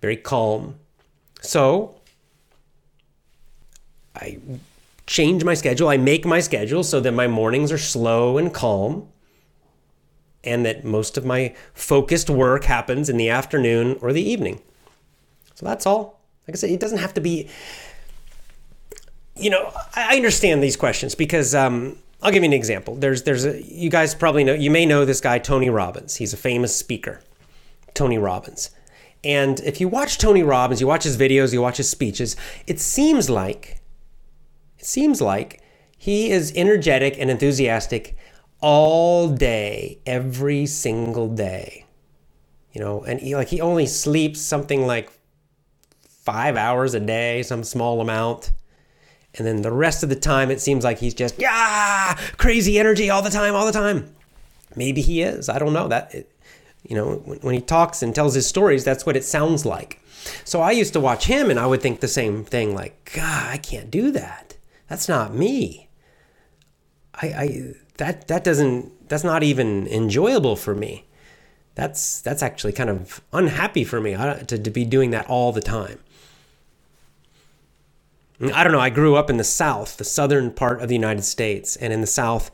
very 0.00 0.16
calm. 0.16 0.76
So, 1.40 2.00
I 4.16 4.38
change 5.06 5.44
my 5.44 5.54
schedule. 5.54 5.88
I 5.88 5.96
make 5.96 6.24
my 6.24 6.40
schedule 6.40 6.84
so 6.84 7.00
that 7.00 7.12
my 7.12 7.26
mornings 7.26 7.72
are 7.72 7.78
slow 7.78 8.38
and 8.38 8.52
calm 8.52 9.08
and 10.44 10.66
that 10.66 10.84
most 10.84 11.16
of 11.16 11.24
my 11.24 11.54
focused 11.72 12.28
work 12.28 12.64
happens 12.64 13.08
in 13.08 13.16
the 13.16 13.28
afternoon 13.28 13.96
or 14.00 14.12
the 14.12 14.22
evening. 14.22 14.60
So 15.54 15.66
that's 15.66 15.86
all. 15.86 16.20
Like 16.46 16.56
I 16.56 16.58
said, 16.58 16.70
it 16.70 16.80
doesn't 16.80 16.98
have 16.98 17.14
to 17.14 17.20
be 17.20 17.48
you 19.36 19.50
know, 19.50 19.72
I 19.94 20.16
understand 20.16 20.62
these 20.62 20.76
questions 20.76 21.14
because 21.14 21.54
um, 21.54 21.98
I'll 22.22 22.30
give 22.30 22.42
you 22.42 22.48
an 22.48 22.52
example. 22.52 22.94
There's, 22.96 23.22
there's 23.22 23.44
a, 23.44 23.62
you 23.62 23.90
guys 23.90 24.14
probably 24.14 24.44
know, 24.44 24.54
you 24.54 24.70
may 24.70 24.86
know 24.86 25.04
this 25.04 25.20
guy, 25.20 25.38
Tony 25.38 25.70
Robbins. 25.70 26.16
He's 26.16 26.32
a 26.32 26.36
famous 26.36 26.74
speaker, 26.76 27.20
Tony 27.94 28.18
Robbins. 28.18 28.70
And 29.24 29.60
if 29.60 29.80
you 29.80 29.88
watch 29.88 30.18
Tony 30.18 30.42
Robbins, 30.42 30.80
you 30.80 30.86
watch 30.86 31.04
his 31.04 31.16
videos, 31.16 31.52
you 31.52 31.62
watch 31.62 31.76
his 31.76 31.88
speeches, 31.88 32.36
it 32.66 32.80
seems 32.80 33.30
like, 33.30 33.80
it 34.78 34.84
seems 34.84 35.20
like 35.20 35.62
he 35.96 36.30
is 36.30 36.52
energetic 36.56 37.16
and 37.18 37.30
enthusiastic 37.30 38.16
all 38.60 39.28
day, 39.28 39.98
every 40.06 40.66
single 40.66 41.28
day. 41.28 41.86
You 42.72 42.80
know, 42.80 43.04
and 43.04 43.20
he, 43.20 43.36
like 43.36 43.48
he 43.48 43.60
only 43.60 43.86
sleeps 43.86 44.40
something 44.40 44.86
like 44.86 45.10
five 46.08 46.56
hours 46.56 46.94
a 46.94 47.00
day, 47.00 47.42
some 47.42 47.64
small 47.64 48.00
amount 48.00 48.52
and 49.34 49.46
then 49.46 49.62
the 49.62 49.72
rest 49.72 50.02
of 50.02 50.08
the 50.08 50.16
time, 50.16 50.50
it 50.50 50.60
seems 50.60 50.84
like 50.84 50.98
he's 50.98 51.14
just, 51.14 51.38
yeah, 51.38 52.18
crazy 52.36 52.78
energy 52.78 53.08
all 53.08 53.22
the 53.22 53.30
time, 53.30 53.54
all 53.54 53.66
the 53.66 53.72
time. 53.72 54.14
Maybe 54.76 55.00
he 55.00 55.22
is. 55.22 55.48
I 55.48 55.58
don't 55.58 55.72
know. 55.72 55.88
That, 55.88 56.14
it, 56.14 56.30
you 56.82 56.94
know, 56.94 57.16
when, 57.24 57.38
when 57.38 57.54
he 57.54 57.60
talks 57.60 58.02
and 58.02 58.14
tells 58.14 58.34
his 58.34 58.46
stories, 58.46 58.84
that's 58.84 59.06
what 59.06 59.16
it 59.16 59.24
sounds 59.24 59.64
like. 59.64 60.00
So 60.44 60.60
I 60.60 60.72
used 60.72 60.92
to 60.92 61.00
watch 61.00 61.26
him 61.26 61.50
and 61.50 61.58
I 61.58 61.66
would 61.66 61.82
think 61.82 62.00
the 62.00 62.08
same 62.08 62.44
thing 62.44 62.74
like, 62.74 63.12
God, 63.14 63.48
I 63.50 63.56
can't 63.56 63.90
do 63.90 64.10
that. 64.12 64.56
That's 64.88 65.08
not 65.08 65.34
me. 65.34 65.88
I, 67.14 67.26
I 67.26 67.74
that 67.98 68.28
that 68.28 68.44
doesn't 68.44 69.08
that's 69.08 69.24
not 69.24 69.42
even 69.42 69.86
enjoyable 69.88 70.56
for 70.56 70.74
me. 70.74 71.06
That's 71.74 72.20
that's 72.20 72.42
actually 72.42 72.72
kind 72.72 72.90
of 72.90 73.20
unhappy 73.32 73.84
for 73.84 74.00
me 74.00 74.14
to, 74.14 74.58
to 74.58 74.70
be 74.70 74.84
doing 74.84 75.10
that 75.10 75.26
all 75.28 75.52
the 75.52 75.60
time. 75.60 75.98
I 78.50 78.64
don't 78.64 78.72
know. 78.72 78.80
I 78.80 78.90
grew 78.90 79.14
up 79.14 79.30
in 79.30 79.36
the 79.36 79.44
South, 79.44 79.96
the 79.96 80.04
southern 80.04 80.50
part 80.50 80.82
of 80.82 80.88
the 80.88 80.94
United 80.94 81.22
States, 81.22 81.76
and 81.76 81.92
in 81.92 82.00
the 82.00 82.06
South, 82.06 82.50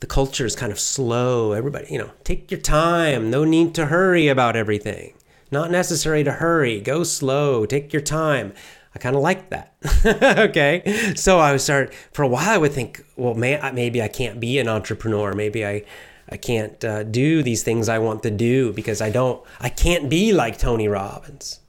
the 0.00 0.06
culture 0.06 0.46
is 0.46 0.54
kind 0.54 0.70
of 0.70 0.78
slow. 0.78 1.52
Everybody, 1.52 1.86
you 1.90 1.98
know, 1.98 2.10
take 2.22 2.50
your 2.50 2.60
time. 2.60 3.30
No 3.30 3.44
need 3.44 3.74
to 3.74 3.86
hurry 3.86 4.28
about 4.28 4.54
everything. 4.54 5.14
Not 5.50 5.70
necessary 5.70 6.22
to 6.24 6.32
hurry. 6.32 6.80
Go 6.80 7.04
slow. 7.04 7.66
Take 7.66 7.92
your 7.92 8.02
time. 8.02 8.52
I 8.94 8.98
kind 8.98 9.16
of 9.16 9.22
like 9.22 9.50
that. 9.50 9.74
okay. 10.38 11.14
So 11.16 11.40
I 11.40 11.50
would 11.50 11.60
start, 11.60 11.92
for 12.12 12.22
a 12.22 12.28
while, 12.28 12.48
I 12.48 12.58
would 12.58 12.72
think, 12.72 13.04
well, 13.16 13.34
may, 13.34 13.58
maybe 13.72 14.00
I 14.00 14.08
can't 14.08 14.38
be 14.38 14.58
an 14.58 14.68
entrepreneur. 14.68 15.32
Maybe 15.32 15.66
I, 15.66 15.84
I 16.28 16.36
can't 16.36 16.84
uh, 16.84 17.02
do 17.02 17.42
these 17.42 17.64
things 17.64 17.88
I 17.88 17.98
want 17.98 18.22
to 18.22 18.30
do 18.30 18.72
because 18.72 19.00
I 19.00 19.10
don't, 19.10 19.44
I 19.58 19.68
can't 19.68 20.08
be 20.08 20.32
like 20.32 20.58
Tony 20.58 20.86
Robbins 20.86 21.60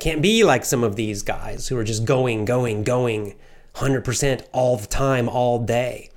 can't 0.00 0.22
be 0.22 0.44
like 0.44 0.64
some 0.64 0.84
of 0.84 0.96
these 0.96 1.22
guys 1.22 1.68
who 1.68 1.76
are 1.76 1.84
just 1.84 2.04
going, 2.04 2.44
going, 2.44 2.84
going 2.84 3.34
100% 3.74 4.46
all 4.52 4.76
the 4.76 4.86
time, 4.86 5.28
all 5.28 5.58
day. 5.64 6.10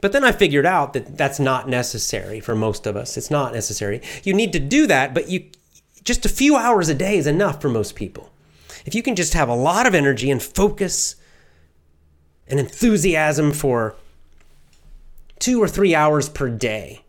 But 0.00 0.12
then 0.12 0.24
I 0.24 0.32
figured 0.32 0.66
out 0.66 0.92
that 0.94 1.18
that's 1.18 1.38
not 1.38 1.68
necessary 1.68 2.40
for 2.40 2.54
most 2.54 2.86
of 2.86 2.96
us. 2.96 3.16
It's 3.16 3.30
not 3.30 3.52
necessary. 3.52 4.00
You 4.24 4.32
need 4.32 4.52
to 4.54 4.58
do 4.60 4.86
that, 4.86 5.12
but 5.12 5.28
you 5.28 5.44
just 6.02 6.24
a 6.24 6.30
few 6.30 6.56
hours 6.56 6.88
a 6.88 6.94
day 6.94 7.18
is 7.18 7.26
enough 7.26 7.60
for 7.60 7.68
most 7.68 7.94
people. 7.94 8.32
If 8.86 8.94
you 8.94 9.02
can 9.02 9.14
just 9.14 9.34
have 9.34 9.48
a 9.48 9.54
lot 9.54 9.86
of 9.86 9.94
energy 9.94 10.30
and 10.30 10.42
focus 10.42 11.16
and 12.48 12.58
enthusiasm 12.58 13.52
for 13.52 13.94
2 15.40 15.62
or 15.62 15.68
3 15.68 15.94
hours 15.94 16.30
per 16.30 16.48
day, 16.48 17.04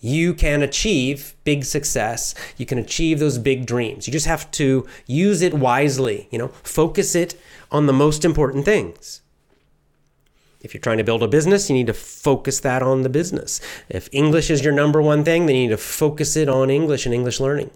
you 0.00 0.34
can 0.34 0.62
achieve 0.62 1.34
big 1.44 1.64
success. 1.64 2.34
You 2.56 2.66
can 2.66 2.78
achieve 2.78 3.18
those 3.18 3.38
big 3.38 3.66
dreams. 3.66 4.06
You 4.06 4.12
just 4.12 4.26
have 4.26 4.50
to 4.52 4.86
use 5.06 5.42
it 5.42 5.54
wisely, 5.54 6.28
you 6.30 6.38
know, 6.38 6.48
focus 6.62 7.14
it 7.14 7.38
on 7.70 7.86
the 7.86 7.92
most 7.92 8.24
important 8.24 8.64
things. 8.64 9.20
If 10.60 10.74
you're 10.74 10.80
trying 10.80 10.98
to 10.98 11.04
build 11.04 11.22
a 11.22 11.28
business, 11.28 11.70
you 11.70 11.76
need 11.76 11.86
to 11.86 11.94
focus 11.94 12.60
that 12.60 12.82
on 12.82 13.02
the 13.02 13.08
business. 13.08 13.60
If 13.88 14.08
English 14.12 14.50
is 14.50 14.62
your 14.62 14.74
number 14.74 15.00
one 15.00 15.24
thing, 15.24 15.46
then 15.46 15.56
you 15.56 15.62
need 15.62 15.74
to 15.74 15.78
focus 15.78 16.36
it 16.36 16.48
on 16.48 16.68
English 16.68 17.06
and 17.06 17.14
English 17.14 17.40
learning. 17.40 17.70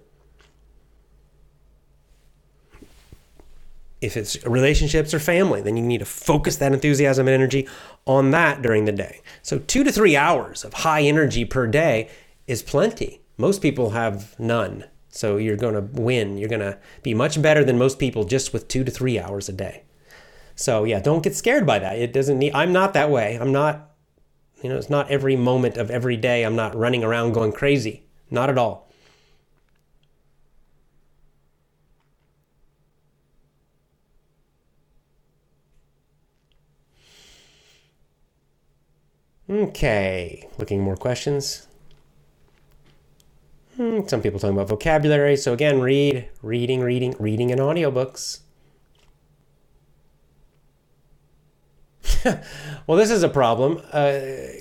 If 4.04 4.16
it's 4.16 4.44
relationships 4.44 5.14
or 5.14 5.18
family, 5.18 5.62
then 5.62 5.76
you 5.76 5.82
need 5.82 5.98
to 5.98 6.04
focus 6.04 6.56
that 6.56 6.72
enthusiasm 6.72 7.26
and 7.26 7.34
energy 7.34 7.66
on 8.06 8.32
that 8.32 8.60
during 8.60 8.84
the 8.84 8.92
day. 8.92 9.22
So, 9.42 9.58
two 9.58 9.82
to 9.82 9.90
three 9.90 10.14
hours 10.14 10.64
of 10.64 10.74
high 10.74 11.02
energy 11.02 11.44
per 11.44 11.66
day 11.66 12.10
is 12.46 12.62
plenty. 12.62 13.22
Most 13.38 13.62
people 13.62 13.90
have 13.90 14.38
none. 14.38 14.84
So, 15.08 15.38
you're 15.38 15.56
going 15.56 15.74
to 15.74 16.00
win. 16.00 16.36
You're 16.36 16.50
going 16.50 16.60
to 16.60 16.78
be 17.02 17.14
much 17.14 17.40
better 17.40 17.64
than 17.64 17.78
most 17.78 17.98
people 17.98 18.24
just 18.24 18.52
with 18.52 18.68
two 18.68 18.84
to 18.84 18.90
three 18.90 19.18
hours 19.18 19.48
a 19.48 19.52
day. 19.52 19.84
So, 20.54 20.84
yeah, 20.84 21.00
don't 21.00 21.22
get 21.22 21.34
scared 21.34 21.66
by 21.66 21.78
that. 21.78 21.98
It 21.98 22.12
doesn't 22.12 22.38
need, 22.38 22.52
I'm 22.54 22.72
not 22.72 22.92
that 22.92 23.10
way. 23.10 23.36
I'm 23.40 23.52
not, 23.52 23.90
you 24.62 24.68
know, 24.68 24.76
it's 24.76 24.90
not 24.90 25.10
every 25.10 25.34
moment 25.34 25.78
of 25.78 25.90
every 25.90 26.16
day 26.16 26.44
I'm 26.44 26.56
not 26.56 26.76
running 26.76 27.02
around 27.02 27.32
going 27.32 27.52
crazy. 27.52 28.04
Not 28.30 28.50
at 28.50 28.58
all. 28.58 28.83
Okay, 39.48 40.48
looking 40.58 40.80
more 40.80 40.96
questions. 40.96 41.68
Hmm, 43.76 44.06
some 44.06 44.22
people 44.22 44.40
talking 44.40 44.56
about 44.56 44.68
vocabulary. 44.68 45.36
So 45.36 45.52
again, 45.52 45.80
read, 45.80 46.28
reading, 46.40 46.80
reading, 46.80 47.14
reading 47.18 47.50
in 47.50 47.58
audiobooks. 47.58 48.40
well, 52.86 52.96
this 52.96 53.10
is 53.10 53.22
a 53.22 53.28
problem. 53.28 53.82
Uh, 53.92 54.18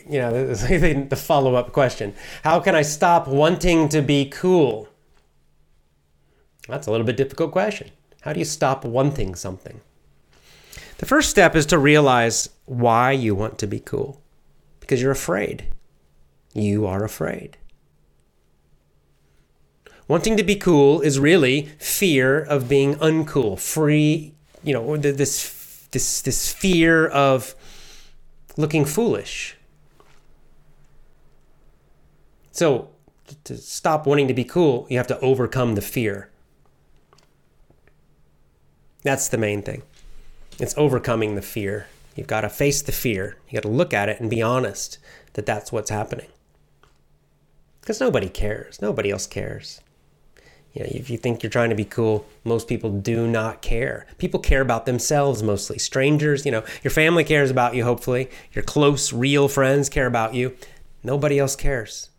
you 0.10 0.20
know, 0.20 0.54
the 0.54 1.16
follow-up 1.16 1.72
question: 1.72 2.14
How 2.44 2.60
can 2.60 2.76
I 2.76 2.82
stop 2.82 3.28
wanting 3.28 3.88
to 3.90 4.02
be 4.02 4.26
cool? 4.26 4.90
That's 6.68 6.88
a 6.88 6.92
little 6.92 7.06
bit 7.06 7.16
difficult 7.16 7.52
question. 7.52 7.92
How 8.22 8.34
do 8.34 8.40
you 8.40 8.46
stop 8.46 8.84
wanting 8.84 9.36
something? 9.36 9.80
The 10.98 11.06
first 11.06 11.30
step 11.30 11.56
is 11.56 11.66
to 11.68 11.78
realize 11.78 12.50
why 12.66 13.12
you 13.12 13.36
want 13.36 13.58
to 13.60 13.68
be 13.68 13.80
cool 13.80 14.23
because 14.84 15.02
you're 15.02 15.12
afraid. 15.12 15.66
You 16.54 16.86
are 16.86 17.06
afraid. 17.06 17.58
Wanting 20.10 20.36
to 20.36 20.44
be 20.44 20.58
cool 20.58 21.00
is 21.00 21.20
really 21.20 21.70
fear 21.80 22.44
of 22.44 22.68
being 22.68 22.96
uncool, 22.96 23.58
free, 23.58 24.34
you 24.62 24.74
know, 24.74 24.98
this 24.98 25.88
this 25.92 26.22
this 26.22 26.52
fear 26.52 27.08
of 27.08 27.56
looking 28.58 28.84
foolish. 28.84 29.56
So, 32.52 32.90
to 33.46 33.56
stop 33.56 34.06
wanting 34.06 34.28
to 34.28 34.34
be 34.34 34.44
cool, 34.44 34.86
you 34.90 34.98
have 34.98 35.08
to 35.08 35.20
overcome 35.22 35.76
the 35.76 35.82
fear. 35.82 36.30
That's 39.04 39.30
the 39.30 39.38
main 39.38 39.62
thing. 39.62 39.84
It's 40.60 40.78
overcoming 40.78 41.36
the 41.36 41.42
fear. 41.42 41.88
You've 42.16 42.28
got 42.28 42.42
to 42.42 42.50
face 42.50 42.82
the 42.82 42.92
fear. 42.92 43.38
You 43.50 43.56
got 43.56 43.64
to 43.64 43.74
look 43.74 43.94
at 43.94 44.10
it 44.10 44.20
and 44.20 44.30
be 44.30 44.42
honest 44.42 45.00
that 45.34 45.46
that's 45.46 45.72
what's 45.72 45.90
happening. 45.90 46.28
Because 47.82 48.00
nobody 48.00 48.30
cares. 48.30 48.82
Nobody 48.82 49.12
else 49.12 49.28
cares. 49.28 49.82
You 50.74 50.84
know, 50.84 50.90
if 50.92 51.10
you 51.10 51.18
think 51.18 51.44
you're 51.44 51.52
trying 51.52 51.70
to 51.70 51.76
be 51.76 51.86
cool, 51.86 52.26
most 52.44 52.68
people 52.68 52.90
do 52.90 53.28
not 53.28 53.62
care. 53.62 54.08
People 54.18 54.40
care 54.40 54.62
about 54.62 54.86
themselves 54.86 55.44
mostly. 55.44 55.78
Strangers, 55.78 56.46
you 56.46 56.52
know, 56.52 56.64
your 56.84 56.92
family 56.92 57.24
cares 57.24 57.52
about 57.52 57.76
you, 57.76 57.84
hopefully. 57.84 58.30
Your 58.54 58.64
close, 58.64 59.14
real 59.14 59.48
friends 59.48 59.88
care 59.88 60.08
about 60.08 60.34
you. 60.34 60.56
Nobody 61.04 61.38
else 61.38 61.56
cares, 61.56 62.10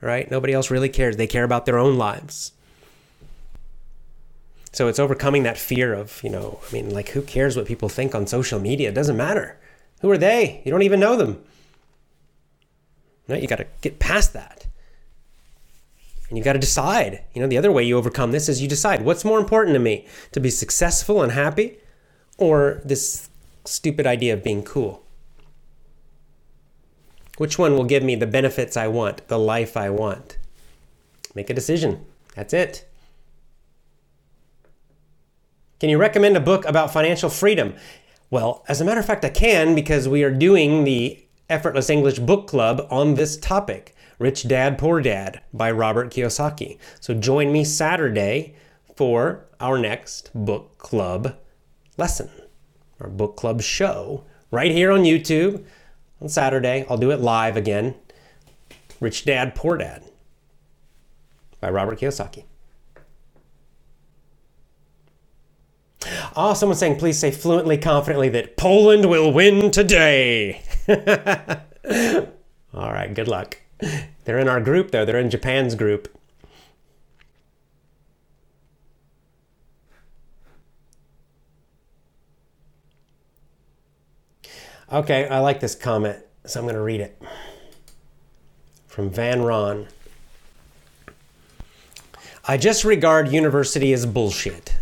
right? 0.00 0.30
Nobody 0.30 0.54
else 0.54 0.70
really 0.70 0.88
cares. 0.88 1.16
They 1.16 1.26
care 1.26 1.44
about 1.44 1.66
their 1.66 1.78
own 1.78 1.98
lives. 1.98 2.52
So 4.72 4.88
it's 4.88 4.98
overcoming 4.98 5.42
that 5.42 5.58
fear 5.58 5.92
of, 5.92 6.22
you 6.24 6.30
know, 6.30 6.58
I 6.66 6.72
mean, 6.72 6.90
like, 6.90 7.10
who 7.10 7.20
cares 7.20 7.56
what 7.56 7.66
people 7.66 7.90
think 7.90 8.14
on 8.14 8.26
social 8.26 8.58
media? 8.58 8.88
It 8.88 8.94
doesn't 8.94 9.16
matter. 9.16 9.58
Who 10.00 10.10
are 10.10 10.18
they? 10.18 10.62
You 10.64 10.72
don't 10.72 10.82
even 10.82 10.98
know 10.98 11.16
them. 11.16 11.42
Right? 13.28 13.42
You 13.42 13.48
got 13.48 13.56
to 13.56 13.66
get 13.82 13.98
past 13.98 14.32
that. 14.32 14.66
And 16.28 16.38
you 16.38 16.42
got 16.42 16.54
to 16.54 16.58
decide. 16.58 17.22
You 17.34 17.42
know, 17.42 17.48
the 17.48 17.58
other 17.58 17.70
way 17.70 17.84
you 17.84 17.98
overcome 17.98 18.32
this 18.32 18.48
is 18.48 18.62
you 18.62 18.68
decide 18.68 19.04
what's 19.04 19.24
more 19.24 19.38
important 19.38 19.74
to 19.74 19.78
me 19.78 20.06
to 20.32 20.40
be 20.40 20.48
successful 20.48 21.22
and 21.22 21.32
happy 21.32 21.76
or 22.38 22.80
this 22.84 23.28
stupid 23.66 24.06
idea 24.06 24.32
of 24.32 24.42
being 24.42 24.62
cool? 24.62 25.04
Which 27.36 27.58
one 27.58 27.74
will 27.74 27.84
give 27.84 28.02
me 28.02 28.14
the 28.14 28.26
benefits 28.26 28.76
I 28.76 28.88
want, 28.88 29.28
the 29.28 29.38
life 29.38 29.76
I 29.76 29.90
want? 29.90 30.38
Make 31.34 31.50
a 31.50 31.54
decision. 31.54 32.06
That's 32.34 32.54
it. 32.54 32.88
Can 35.82 35.90
you 35.90 35.98
recommend 35.98 36.36
a 36.36 36.40
book 36.40 36.64
about 36.64 36.92
financial 36.92 37.28
freedom? 37.28 37.74
Well, 38.30 38.64
as 38.68 38.80
a 38.80 38.84
matter 38.84 39.00
of 39.00 39.06
fact, 39.06 39.24
I 39.24 39.30
can 39.30 39.74
because 39.74 40.06
we 40.06 40.22
are 40.22 40.30
doing 40.30 40.84
the 40.84 41.26
Effortless 41.50 41.90
English 41.90 42.20
Book 42.20 42.46
Club 42.46 42.86
on 42.88 43.14
this 43.14 43.36
topic 43.36 43.92
Rich 44.20 44.46
Dad, 44.46 44.78
Poor 44.78 45.00
Dad 45.00 45.40
by 45.52 45.72
Robert 45.72 46.12
Kiyosaki. 46.12 46.78
So 47.00 47.14
join 47.14 47.50
me 47.50 47.64
Saturday 47.64 48.54
for 48.94 49.44
our 49.58 49.76
next 49.76 50.30
book 50.32 50.78
club 50.78 51.34
lesson, 51.96 52.30
our 53.00 53.08
book 53.10 53.34
club 53.36 53.60
show, 53.60 54.22
right 54.52 54.70
here 54.70 54.92
on 54.92 55.02
YouTube 55.02 55.64
on 56.20 56.28
Saturday. 56.28 56.86
I'll 56.88 56.96
do 56.96 57.10
it 57.10 57.18
live 57.18 57.56
again. 57.56 57.96
Rich 59.00 59.24
Dad, 59.24 59.56
Poor 59.56 59.76
Dad 59.76 60.04
by 61.58 61.70
Robert 61.70 61.98
Kiyosaki. 61.98 62.44
Oh, 66.34 66.54
someone's 66.54 66.80
saying, 66.80 66.98
please 66.98 67.18
say 67.18 67.30
fluently, 67.30 67.78
confidently 67.78 68.28
that 68.30 68.56
Poland 68.56 69.08
will 69.08 69.32
win 69.32 69.70
today. 69.70 70.62
All 72.74 72.92
right, 72.92 73.12
good 73.12 73.28
luck. 73.28 73.58
They're 74.24 74.38
in 74.38 74.48
our 74.48 74.60
group, 74.60 74.90
though. 74.90 75.04
They're 75.04 75.18
in 75.18 75.30
Japan's 75.30 75.74
group. 75.74 76.08
Okay, 84.92 85.26
I 85.26 85.38
like 85.38 85.60
this 85.60 85.74
comment, 85.74 86.18
so 86.44 86.60
I'm 86.60 86.66
going 86.66 86.74
to 86.74 86.82
read 86.82 87.00
it. 87.00 87.20
From 88.86 89.08
Van 89.08 89.42
Ron. 89.42 89.88
I 92.44 92.58
just 92.58 92.84
regard 92.84 93.32
university 93.32 93.92
as 93.94 94.04
bullshit. 94.04 94.74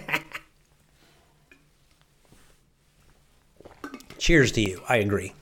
Cheers 4.18 4.52
to 4.52 4.60
you. 4.60 4.82
I 4.88 4.96
agree. 4.96 5.32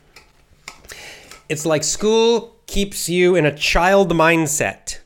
It's 1.48 1.66
like 1.66 1.84
school 1.84 2.56
keeps 2.66 3.08
you 3.08 3.34
in 3.34 3.44
a 3.44 3.56
child 3.56 4.12
mindset. 4.12 4.98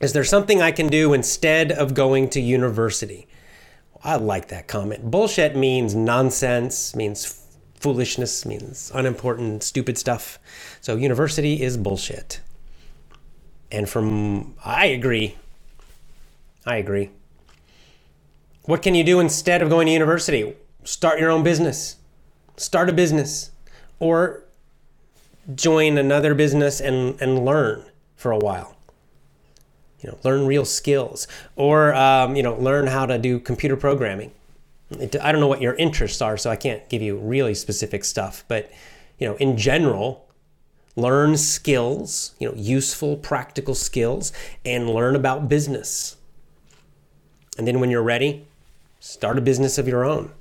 Is 0.00 0.12
there 0.12 0.24
something 0.24 0.60
I 0.60 0.72
can 0.72 0.88
do 0.88 1.14
instead 1.14 1.72
of 1.72 1.94
going 1.94 2.28
to 2.30 2.40
university? 2.40 3.26
I 4.04 4.16
like 4.16 4.48
that 4.48 4.68
comment. 4.68 5.10
Bullshit 5.10 5.56
means 5.56 5.94
nonsense, 5.94 6.94
means 6.94 7.42
foolishness, 7.80 8.44
means 8.44 8.92
unimportant, 8.94 9.62
stupid 9.62 9.96
stuff. 9.96 10.38
So 10.80 10.96
university 10.96 11.62
is 11.62 11.76
bullshit. 11.76 12.40
And 13.72 13.88
from 13.88 14.54
I 14.64 14.86
agree. 14.86 15.36
I 16.66 16.76
agree. 16.76 17.10
What 18.66 18.82
can 18.82 18.96
you 18.96 19.04
do 19.04 19.20
instead 19.20 19.62
of 19.62 19.70
going 19.70 19.86
to 19.86 19.92
university? 19.92 20.54
Start 20.82 21.20
your 21.20 21.30
own 21.30 21.44
business. 21.44 21.96
Start 22.56 22.88
a 22.88 22.92
business 22.92 23.52
or 24.00 24.42
join 25.54 25.96
another 25.96 26.34
business 26.34 26.80
and, 26.80 27.20
and 27.20 27.44
learn 27.44 27.84
for 28.16 28.32
a 28.32 28.38
while. 28.38 28.76
You 30.00 30.10
know, 30.10 30.18
learn 30.24 30.46
real 30.46 30.64
skills 30.64 31.28
or, 31.54 31.94
um, 31.94 32.34
you 32.34 32.42
know, 32.42 32.56
learn 32.56 32.88
how 32.88 33.06
to 33.06 33.18
do 33.18 33.38
computer 33.38 33.76
programming. 33.76 34.32
It, 34.90 35.14
I 35.20 35.30
don't 35.30 35.40
know 35.40 35.46
what 35.46 35.62
your 35.62 35.74
interests 35.74 36.20
are, 36.20 36.36
so 36.36 36.50
I 36.50 36.56
can't 36.56 36.88
give 36.88 37.02
you 37.02 37.16
really 37.16 37.54
specific 37.54 38.04
stuff, 38.04 38.44
but, 38.48 38.70
you 39.18 39.28
know, 39.28 39.36
in 39.36 39.56
general, 39.56 40.26
learn 40.96 41.36
skills, 41.36 42.34
you 42.40 42.48
know, 42.48 42.54
useful, 42.56 43.16
practical 43.16 43.74
skills, 43.74 44.32
and 44.64 44.90
learn 44.90 45.14
about 45.14 45.48
business. 45.48 46.16
And 47.58 47.66
then 47.66 47.80
when 47.80 47.90
you're 47.90 48.02
ready, 48.02 48.46
start 49.00 49.38
a 49.38 49.40
business 49.40 49.78
of 49.78 49.88
your 49.88 50.04
own. 50.04 50.32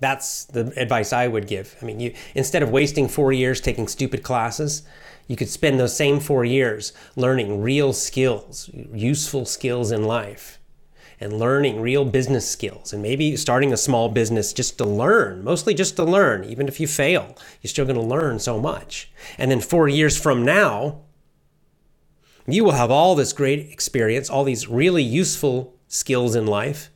That's 0.00 0.44
the 0.46 0.72
advice 0.76 1.12
I 1.12 1.28
would 1.28 1.46
give. 1.46 1.76
I 1.80 1.84
mean, 1.84 2.00
you 2.00 2.14
instead 2.34 2.62
of 2.62 2.70
wasting 2.70 3.06
4 3.06 3.32
years 3.32 3.60
taking 3.60 3.86
stupid 3.86 4.22
classes, 4.24 4.82
you 5.28 5.36
could 5.36 5.48
spend 5.48 5.78
those 5.78 5.96
same 5.96 6.18
4 6.18 6.44
years 6.44 6.92
learning 7.14 7.62
real 7.62 7.92
skills, 7.92 8.68
useful 8.92 9.44
skills 9.44 9.92
in 9.92 10.02
life 10.02 10.58
and 11.20 11.38
learning 11.38 11.80
real 11.80 12.04
business 12.04 12.50
skills 12.50 12.92
and 12.92 13.00
maybe 13.00 13.36
starting 13.36 13.72
a 13.72 13.76
small 13.76 14.08
business 14.08 14.52
just 14.52 14.76
to 14.78 14.84
learn, 14.84 15.44
mostly 15.44 15.72
just 15.72 15.94
to 15.94 16.02
learn. 16.02 16.42
Even 16.42 16.66
if 16.66 16.80
you 16.80 16.88
fail, 16.88 17.36
you're 17.60 17.68
still 17.68 17.84
going 17.84 17.94
to 17.94 18.02
learn 18.02 18.40
so 18.40 18.58
much. 18.58 19.12
And 19.38 19.52
then 19.52 19.60
4 19.60 19.88
years 19.88 20.18
from 20.20 20.44
now, 20.44 21.02
you 22.44 22.64
will 22.64 22.72
have 22.72 22.90
all 22.90 23.14
this 23.14 23.32
great 23.32 23.70
experience, 23.70 24.28
all 24.28 24.42
these 24.42 24.66
really 24.66 25.04
useful 25.04 25.71
skills 25.92 26.34
in 26.34 26.46
life 26.46 26.90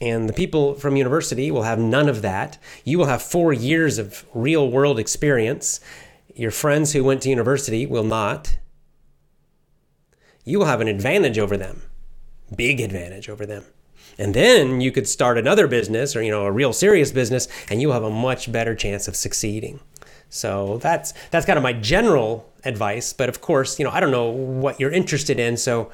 and 0.00 0.28
the 0.28 0.32
people 0.32 0.74
from 0.74 0.96
university 0.96 1.50
will 1.50 1.64
have 1.64 1.78
none 1.78 2.08
of 2.08 2.22
that. 2.22 2.58
You 2.84 2.98
will 2.98 3.06
have 3.06 3.20
four 3.20 3.52
years 3.52 3.98
of 3.98 4.24
real 4.32 4.70
world 4.70 4.98
experience. 4.98 5.80
Your 6.34 6.50
friends 6.50 6.92
who 6.92 7.04
went 7.04 7.22
to 7.22 7.28
university 7.28 7.86
will 7.86 8.04
not. 8.04 8.56
You 10.44 10.58
will 10.58 10.66
have 10.66 10.80
an 10.80 10.88
advantage 10.88 11.38
over 11.38 11.56
them, 11.58 11.82
big 12.56 12.80
advantage 12.80 13.28
over 13.28 13.44
them. 13.44 13.64
And 14.18 14.34
then 14.34 14.80
you 14.80 14.90
could 14.90 15.06
start 15.06 15.36
another 15.36 15.66
business 15.66 16.16
or 16.16 16.22
you 16.22 16.30
know 16.30 16.46
a 16.46 16.52
real 16.52 16.72
serious 16.72 17.12
business 17.12 17.46
and 17.68 17.80
you'll 17.80 17.92
have 17.92 18.02
a 18.02 18.10
much 18.10 18.50
better 18.50 18.74
chance 18.74 19.06
of 19.06 19.16
succeeding. 19.16 19.80
So 20.30 20.78
that's 20.78 21.12
that's 21.30 21.44
kind 21.44 21.58
of 21.58 21.62
my 21.62 21.74
general 21.74 22.50
advice, 22.64 23.12
but 23.12 23.28
of 23.28 23.40
course, 23.40 23.78
you 23.78 23.84
know, 23.84 23.90
I 23.90 24.00
don't 24.00 24.10
know 24.10 24.28
what 24.28 24.80
you're 24.80 24.90
interested 24.90 25.38
in, 25.38 25.56
so 25.56 25.90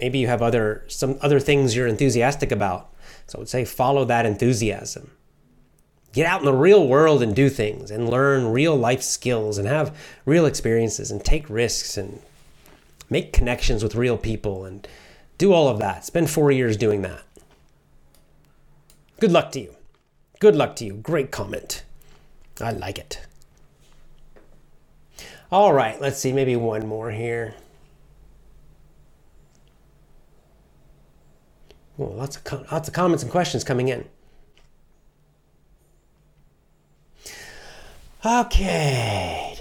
maybe 0.00 0.18
you 0.18 0.26
have 0.26 0.42
other 0.42 0.84
some 0.88 1.18
other 1.20 1.40
things 1.40 1.74
you're 1.74 1.86
enthusiastic 1.86 2.52
about. 2.52 2.92
So 3.26 3.38
I 3.38 3.40
would 3.40 3.48
say 3.48 3.64
follow 3.64 4.04
that 4.06 4.26
enthusiasm. 4.26 5.10
Get 6.12 6.26
out 6.26 6.40
in 6.40 6.46
the 6.46 6.54
real 6.54 6.86
world 6.86 7.22
and 7.22 7.36
do 7.36 7.50
things 7.50 7.90
and 7.90 8.08
learn 8.08 8.50
real 8.50 8.74
life 8.74 9.02
skills 9.02 9.58
and 9.58 9.68
have 9.68 9.96
real 10.24 10.46
experiences 10.46 11.10
and 11.10 11.22
take 11.22 11.48
risks 11.50 11.96
and 11.96 12.20
make 13.10 13.32
connections 13.32 13.82
with 13.82 13.94
real 13.94 14.16
people 14.16 14.64
and 14.64 14.88
do 15.36 15.52
all 15.52 15.68
of 15.68 15.78
that. 15.78 16.04
Spend 16.04 16.30
four 16.30 16.50
years 16.50 16.76
doing 16.76 17.02
that. 17.02 17.22
Good 19.20 19.32
luck 19.32 19.52
to 19.52 19.60
you. 19.60 19.74
Good 20.40 20.56
luck 20.56 20.76
to 20.76 20.84
you. 20.84 20.94
Great 20.94 21.30
comment. 21.30 21.82
I 22.60 22.72
like 22.72 22.98
it. 22.98 23.20
All 25.50 25.72
right, 25.72 26.00
let's 26.00 26.18
see, 26.18 26.32
maybe 26.32 26.56
one 26.56 26.86
more 26.86 27.10
here. 27.10 27.54
Well, 31.98 32.14
lots 32.16 32.36
of 32.36 32.44
com- 32.44 32.64
lots 32.72 32.88
of 32.88 32.94
comments 32.94 33.22
and 33.22 33.30
questions 33.30 33.64
coming 33.64 33.88
in. 33.88 34.08
Okay. 38.24 39.56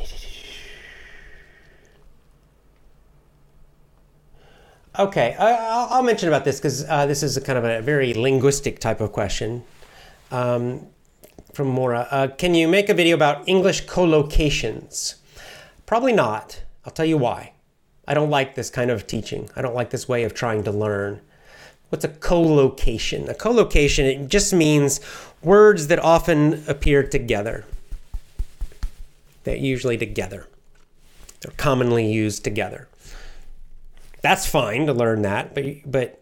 Okay, 4.99 5.35
I, 5.35 5.95
will 5.97 6.03
mention 6.03 6.27
about 6.27 6.43
this 6.43 6.57
because 6.57 6.83
uh, 6.89 7.05
this 7.05 7.21
is 7.21 7.37
a 7.37 7.41
kind 7.41 7.59
of 7.59 7.65
a 7.65 7.81
very 7.81 8.15
linguistic 8.15 8.79
type 8.79 8.99
of 8.99 9.11
question 9.11 9.63
um, 10.31 10.87
from 11.53 11.67
Mora. 11.67 12.07
Uh, 12.09 12.27
can 12.29 12.55
you 12.55 12.67
make 12.67 12.89
a 12.89 12.95
video 12.95 13.15
about 13.15 13.47
English 13.47 13.85
collocations? 13.85 15.15
Probably 15.85 16.13
not. 16.13 16.63
I'll 16.83 16.91
tell 16.91 17.05
you 17.05 17.17
why. 17.17 17.53
I 18.07 18.15
don't 18.15 18.31
like 18.31 18.55
this 18.55 18.71
kind 18.71 18.89
of 18.89 19.05
teaching. 19.05 19.51
I 19.55 19.61
don't 19.61 19.75
like 19.75 19.91
this 19.91 20.09
way 20.09 20.23
of 20.23 20.33
trying 20.33 20.63
to 20.63 20.71
learn. 20.71 21.21
What's 21.89 22.03
a 22.03 22.09
collocation? 22.09 23.29
A 23.29 23.33
collocation 23.33 24.05
it 24.05 24.27
just 24.27 24.53
means 24.53 24.99
words 25.41 25.87
that 25.87 25.99
often 25.99 26.63
appear 26.67 27.03
together. 27.03 27.65
They're 29.43 29.55
usually 29.55 29.97
together. 29.97 30.47
They're 31.41 31.53
commonly 31.55 32.11
used 32.11 32.43
together. 32.43 32.87
That's 34.21 34.45
fine 34.45 34.87
to 34.87 34.93
learn 34.93 35.21
that, 35.21 35.55
but 35.55 35.65
but 35.85 36.21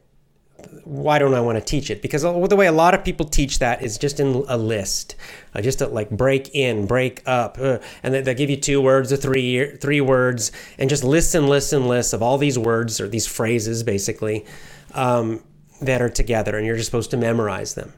why 0.84 1.20
don't 1.20 1.34
I 1.34 1.42
want 1.42 1.58
to 1.58 1.64
teach 1.64 1.90
it? 1.90 2.02
Because 2.02 2.22
the 2.22 2.56
way 2.56 2.68
a 2.68 2.72
lot 2.72 2.94
of 2.94 3.04
people 3.04 3.26
teach 3.26 3.60
that 3.60 3.82
is 3.82 3.98
just 3.98 4.20
in 4.20 4.44
a 4.48 4.58
list, 4.58 5.16
uh, 5.54 5.62
just 5.62 5.80
to 5.80 5.88
like 5.88 6.10
break 6.10 6.54
in, 6.54 6.86
break 6.86 7.22
up, 7.26 7.58
uh, 7.60 7.80
and 8.04 8.14
they, 8.14 8.22
they 8.22 8.34
give 8.34 8.50
you 8.50 8.58
two 8.58 8.82
words 8.82 9.12
or 9.12 9.18
three 9.18 9.76
three 9.78 10.02
words, 10.02 10.52
and 10.78 10.90
just 10.90 11.04
lists 11.04 11.36
and 11.36 11.50
lists 11.50 11.74
and 11.74 11.88
lists 11.88 12.14
of 12.14 12.22
all 12.22 12.38
these 12.38 12.60
words 12.60 13.02
or 13.02 13.08
these 13.08 13.28
phrases, 13.28 13.84
basically, 13.84 14.46
um, 14.94 15.44
that 15.82 16.02
are 16.02 16.10
together, 16.10 16.58
and 16.58 16.66
you're 16.66 16.76
just 16.76 16.88
supposed 16.88 17.12
to 17.12 17.18
memorize 17.18 17.76
them. 17.76 17.94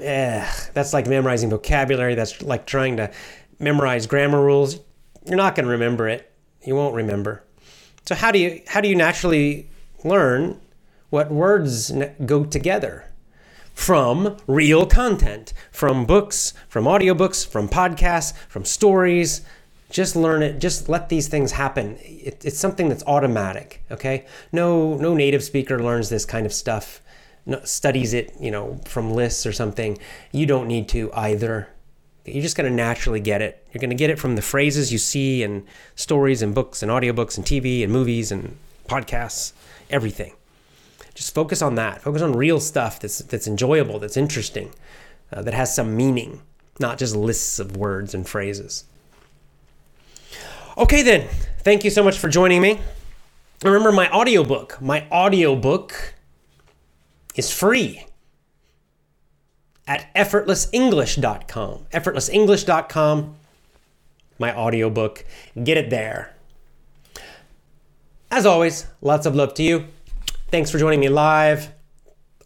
Eh, 0.00 0.48
that's 0.72 0.92
like 0.92 1.06
memorizing 1.06 1.50
vocabulary. 1.50 2.14
That's 2.14 2.42
like 2.42 2.66
trying 2.66 2.96
to 2.96 3.10
memorize 3.58 4.06
grammar 4.06 4.42
rules. 4.42 4.80
You're 5.26 5.36
not 5.36 5.54
going 5.54 5.66
to 5.66 5.72
remember 5.72 6.08
it. 6.08 6.32
You 6.64 6.74
won't 6.74 6.94
remember. 6.94 7.44
So 8.06 8.14
how 8.14 8.32
do 8.32 8.38
you 8.38 8.62
how 8.66 8.80
do 8.80 8.88
you 8.88 8.96
naturally 8.96 9.68
learn 10.04 10.60
what 11.10 11.30
words 11.30 11.92
go 12.24 12.44
together? 12.44 13.06
From 13.74 14.36
real 14.46 14.84
content, 14.84 15.52
from 15.70 16.04
books, 16.04 16.52
from 16.68 16.84
audiobooks, 16.84 17.46
from 17.46 17.68
podcasts, 17.68 18.34
from 18.48 18.64
stories. 18.64 19.42
Just 19.90 20.14
learn 20.14 20.42
it. 20.42 20.60
Just 20.60 20.88
let 20.88 21.08
these 21.08 21.26
things 21.28 21.52
happen. 21.52 21.98
It, 22.00 22.44
it's 22.44 22.58
something 22.58 22.88
that's 22.88 23.04
automatic. 23.06 23.82
Okay. 23.90 24.24
No, 24.52 24.94
no 24.94 25.14
native 25.14 25.42
speaker 25.42 25.82
learns 25.82 26.08
this 26.08 26.24
kind 26.24 26.46
of 26.46 26.52
stuff, 26.52 27.02
no, 27.44 27.60
studies 27.64 28.14
it, 28.14 28.34
you 28.40 28.52
know, 28.52 28.80
from 28.84 29.12
lists 29.12 29.44
or 29.44 29.52
something. 29.52 29.98
You 30.30 30.46
don't 30.46 30.68
need 30.68 30.88
to 30.90 31.12
either. 31.12 31.68
You're 32.24 32.42
just 32.42 32.56
going 32.56 32.70
to 32.70 32.74
naturally 32.74 33.18
get 33.18 33.42
it. 33.42 33.66
You're 33.72 33.80
going 33.80 33.90
to 33.90 33.96
get 33.96 34.10
it 34.10 34.18
from 34.18 34.36
the 34.36 34.42
phrases 34.42 34.92
you 34.92 34.98
see 34.98 35.42
and 35.42 35.66
stories 35.96 36.40
and 36.40 36.54
books 36.54 36.82
and 36.82 36.90
audiobooks 36.90 37.36
and 37.36 37.44
TV 37.44 37.82
and 37.82 37.92
movies 37.92 38.30
and 38.30 38.56
podcasts, 38.88 39.52
everything. 39.88 40.34
Just 41.14 41.34
focus 41.34 41.62
on 41.62 41.74
that. 41.74 42.02
Focus 42.02 42.22
on 42.22 42.34
real 42.34 42.60
stuff 42.60 43.00
that's, 43.00 43.18
that's 43.18 43.48
enjoyable, 43.48 43.98
that's 43.98 44.16
interesting, 44.16 44.72
uh, 45.32 45.42
that 45.42 45.54
has 45.54 45.74
some 45.74 45.96
meaning, 45.96 46.42
not 46.78 46.98
just 46.98 47.16
lists 47.16 47.58
of 47.58 47.76
words 47.76 48.14
and 48.14 48.28
phrases. 48.28 48.84
Okay, 50.80 51.02
then. 51.02 51.28
Thank 51.58 51.84
you 51.84 51.90
so 51.90 52.02
much 52.02 52.18
for 52.18 52.28
joining 52.28 52.62
me. 52.62 52.80
Remember 53.62 53.92
my 53.92 54.10
audiobook. 54.10 54.80
My 54.80 55.06
audiobook 55.10 56.14
is 57.36 57.52
free 57.52 58.06
at 59.86 60.12
effortlessenglish.com. 60.14 61.86
Effortlessenglish.com, 61.92 63.36
my 64.38 64.56
audiobook. 64.56 65.26
Get 65.62 65.76
it 65.76 65.90
there. 65.90 66.34
As 68.30 68.46
always, 68.46 68.86
lots 69.02 69.26
of 69.26 69.34
love 69.34 69.52
to 69.54 69.62
you. 69.62 69.86
Thanks 70.50 70.70
for 70.70 70.78
joining 70.78 71.00
me 71.00 71.10
live. 71.10 71.72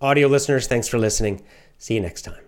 Audio 0.01 0.26
listeners, 0.26 0.66
thanks 0.66 0.89
for 0.89 0.99
listening. 0.99 1.43
See 1.78 1.95
you 1.95 2.01
next 2.01 2.22
time. 2.22 2.43